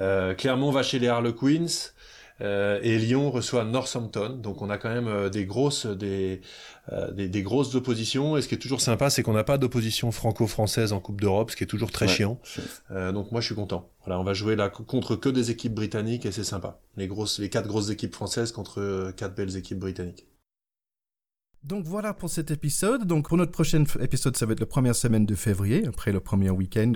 [0.00, 1.66] Euh, Clermont va chez les Harlequins.
[2.40, 4.38] Et Lyon reçoit Northampton.
[4.40, 6.40] Donc on a quand même des grosses, des,
[7.12, 8.36] des, grosses oppositions.
[8.36, 11.50] Et ce qui est toujours sympa, c'est qu'on n'a pas d'opposition franco-française en Coupe d'Europe,
[11.50, 12.38] ce qui est toujours très chiant.
[12.90, 13.90] donc moi je suis content.
[14.04, 16.80] Voilà, on va jouer là contre que des équipes britanniques et c'est sympa.
[16.96, 20.27] Les grosses, les quatre grosses équipes françaises contre quatre belles équipes britanniques.
[21.64, 23.04] Donc voilà pour cet épisode.
[23.04, 26.20] Donc pour notre prochain épisode, ça va être la première semaine de février, après le
[26.20, 26.92] premier week-end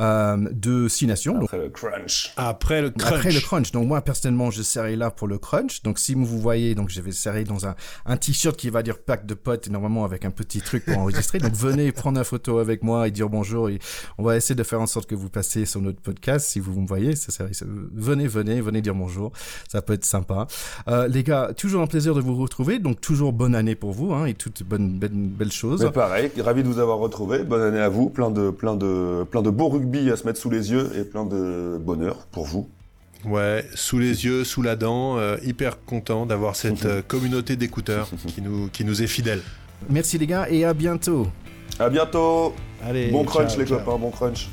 [0.00, 1.40] euh, de Six Nations.
[1.44, 2.32] Après le crunch.
[2.36, 3.12] Après le crunch.
[3.12, 3.70] Après le crunch.
[3.70, 5.82] Donc moi personnellement, je serai là pour le crunch.
[5.82, 8.98] Donc si vous voyez, donc je vais serrer dans un, un t-shirt qui va dire
[8.98, 11.38] pack de potes, normalement avec un petit truc pour enregistrer.
[11.38, 13.68] donc venez prendre une photo avec moi et dire bonjour.
[13.68, 13.78] Et
[14.18, 16.80] on va essayer de faire en sorte que vous passez sur notre podcast si vous
[16.80, 17.14] me voyez.
[17.14, 17.44] Ça, ça,
[17.94, 19.30] venez, venez, venez dire bonjour.
[19.68, 20.48] Ça peut être sympa.
[20.88, 22.80] Euh, les gars, toujours un plaisir de vous retrouver.
[22.80, 25.84] Donc toujours bonne année pour vous Hein, et toutes bonnes, belles, choses.
[25.84, 27.44] Mais pareil, ravi de vous avoir retrouvé.
[27.44, 28.08] Bonne année à vous.
[28.08, 31.04] Plein de, plein de, plein de beau rugby à se mettre sous les yeux et
[31.04, 32.68] plein de bonheur pour vous.
[33.24, 38.08] Ouais, sous les yeux, sous la dent, euh, hyper content d'avoir cette euh, communauté d'écouteurs
[38.34, 39.42] qui nous, qui nous est fidèle.
[39.90, 41.26] Merci les gars et à bientôt.
[41.78, 42.54] À bientôt.
[42.82, 44.48] Allez, bon crunch les copains, bon crunch.